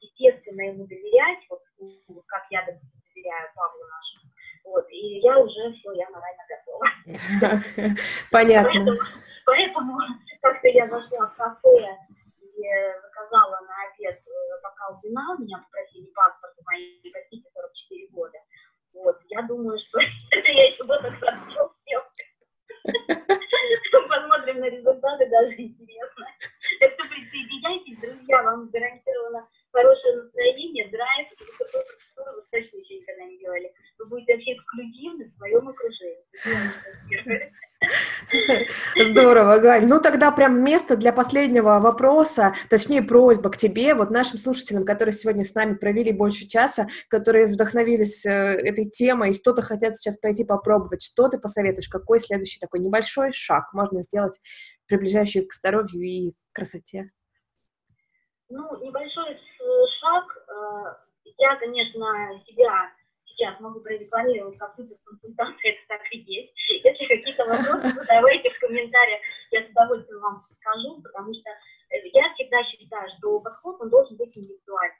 [0.00, 4.32] естественно, ему доверять, вот ну, как я доверяю Павлу нашему.
[4.64, 7.96] Вот, и я уже все, я морально готова.
[8.32, 8.70] Понятно.
[8.72, 8.98] Поэтому,
[9.44, 9.98] поэтому
[10.40, 11.98] как-то я зашла в кафе
[12.40, 12.62] и
[13.02, 18.38] заказала на обед э, бокал вина, меня попросили паспорт у моей гостиницы 44 года.
[18.94, 19.98] Вот, я думаю, что
[20.30, 21.74] это я еще бы так сразу
[24.08, 26.26] Посмотрим на результаты, даже интересно.
[26.80, 32.96] Так что присоединяйтесь, друзья, вам гарантировано хорошее настроение, драйв, и такую процедуру вы точно еще
[32.96, 33.72] никогда не делали.
[33.98, 36.24] Вы будете вообще эксклюзивны в своем окружении.
[39.34, 39.86] Здорово, Галь.
[39.86, 45.12] Ну, тогда прям место для последнего вопроса, точнее, просьба к тебе, вот нашим слушателям, которые
[45.12, 50.18] сегодня с нами провели больше часа, которые вдохновились э, этой темой и что-то хотят сейчас
[50.18, 51.02] пойти попробовать.
[51.02, 51.88] Что ты посоветуешь?
[51.88, 54.38] Какой следующий такой небольшой шаг можно сделать,
[54.86, 57.10] приближающий к здоровью и красоте?
[58.48, 59.36] Ну, небольшой
[60.00, 60.24] шаг.
[60.46, 60.94] Э,
[61.38, 62.06] я, конечно,
[62.46, 62.88] себя
[63.34, 66.52] сейчас могу прорекламировать как супер-консультант, это так и есть.
[66.68, 69.20] Если какие-то вопросы, задавайте в комментариях,
[69.50, 74.16] я с удовольствием вам скажу, потому что э, я всегда считаю, что подход, он должен
[74.16, 74.98] быть индивидуальным.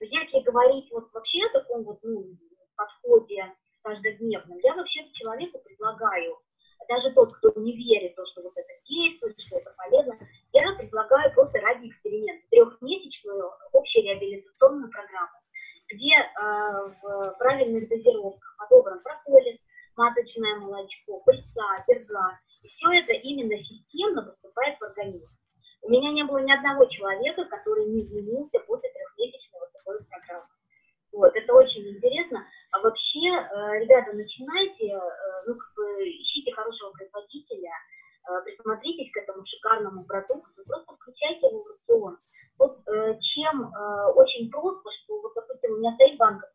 [0.00, 2.24] Есть если говорить вот вообще о таком вот, ну,
[2.76, 3.52] подходе
[3.82, 6.36] каждодневном, я вообще человеку предлагаю,
[6.88, 10.18] даже тот, кто не верит то, что вот это действует, что это полезно,
[10.52, 15.40] я предлагаю просто ради эксперимента трехмесячную общереабилитационную программу
[15.88, 19.58] где э, в правильных дозировках подобран прополис,
[19.96, 22.38] маточное молочко, пыльца, перга.
[22.62, 25.34] И все это именно системно поступает в организм.
[25.82, 30.46] У меня не было ни одного человека, который не изменился после трехмесячной вот такой программы.
[31.12, 32.44] Вот, это очень интересно.
[32.72, 35.00] А вообще, э, ребята, начинайте, э,
[35.46, 37.70] ну, как бы, ищите хорошего производителя,
[38.28, 42.18] э, присмотритесь к этому шикарному продукту, просто включайте его в рацион.
[42.58, 46.48] Вот э, чем э, очень просто, что вот, допустим, у меня стоит банка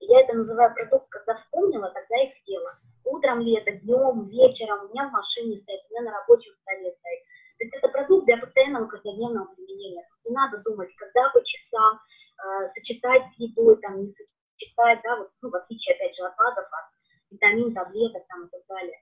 [0.00, 2.78] и я это называю продукт, когда вспомнила, тогда и съела.
[3.04, 6.94] Утром ли это, днем, вечером, у меня в машине стоит, у меня на рабочем столе
[6.98, 7.22] стоит.
[7.58, 10.06] То есть это продукт для постоянного каждодневного применения.
[10.24, 14.14] Не надо думать, когда по часам э, сочетать с едой, там, не
[14.58, 16.86] достать, да, вот, ну, в отличие, опять же, от БАДов, от
[17.30, 18.98] витамин, таблеток там и так далее.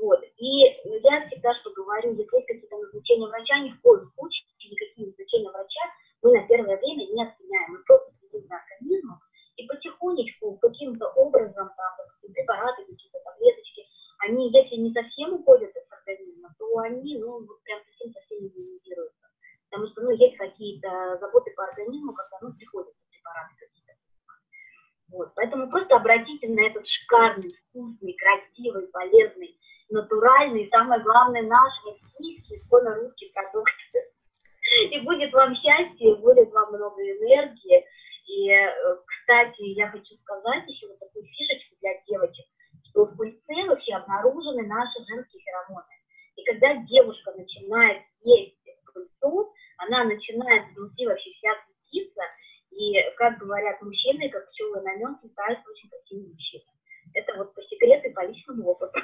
[0.00, 0.22] Вот.
[0.36, 0.60] И
[1.02, 5.50] я всегда что говорю, если есть какие-то назначения врача, ни в коем случае никакие назначения
[5.50, 5.84] врача
[6.22, 7.72] мы на первое время не отменяем.
[7.72, 9.20] Мы просто следим за организмом
[9.56, 13.86] и потихонечку, каким-то образом, там, препараты, какие-то таблеточки,
[14.18, 19.26] они, если не совсем уходят из организма, то они, ну, вот прям совсем-совсем не минимизируются.
[19.70, 23.92] Потому что, ну, есть какие-то заботы по организму, когда, ну, приходится препараты какие-то.
[25.08, 29.58] Вот, поэтому просто обратите на этот шикарный, вкусный, красивый, полезный,
[29.88, 30.68] натуральный,
[31.16, 33.72] и самое главное, наш российский, исконно русский продукт.
[34.90, 37.84] И будет вам счастье, будет вам много энергии.
[38.26, 42.44] И, э, кстати, я хочу сказать еще вот такую фишечку для девочек,
[42.90, 45.86] что в пыльце вообще обнаружены наши женские феромоны.
[46.36, 48.56] И когда девушка начинает есть
[48.92, 52.22] пыльцу, она начинает внутри вообще вся светиться,
[52.72, 56.64] и, как говорят мужчины, как пчелы на нем, становятся очень красивые мужчины.
[57.14, 59.00] Это вот по секрету и по личному опыту.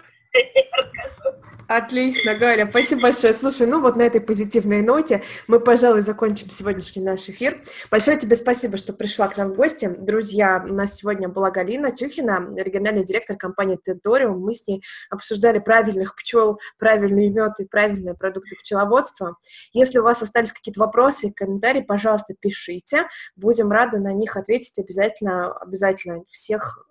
[1.74, 3.32] Отлично, Галя, спасибо большое.
[3.32, 7.64] Слушай, ну вот на этой позитивной ноте мы, пожалуй, закончим сегодняшний наш эфир.
[7.90, 9.88] Большое тебе спасибо, что пришла к нам в гости.
[9.88, 14.38] Друзья, у нас сегодня была Галина Тюхина, региональный директор компании Тенториум.
[14.38, 19.38] Мы с ней обсуждали правильных пчел, правильный мед и правильные продукты пчеловодства.
[19.72, 23.06] Если у вас остались какие-то вопросы и комментарии, пожалуйста, пишите.
[23.34, 26.86] Будем рады на них ответить обязательно, обязательно всех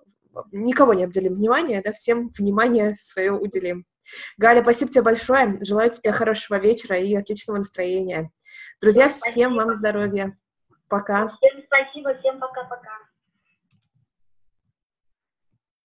[0.51, 3.85] никого не обделим внимания, да, всем внимание свое уделим.
[4.37, 5.57] Галя, спасибо тебе большое.
[5.61, 8.31] Желаю тебе хорошего вечера и отличного настроения.
[8.81, 9.31] Друзья, спасибо.
[9.31, 10.37] всем вам здоровья.
[10.87, 11.27] Пока.
[11.27, 13.10] Всем спасибо, всем пока-пока.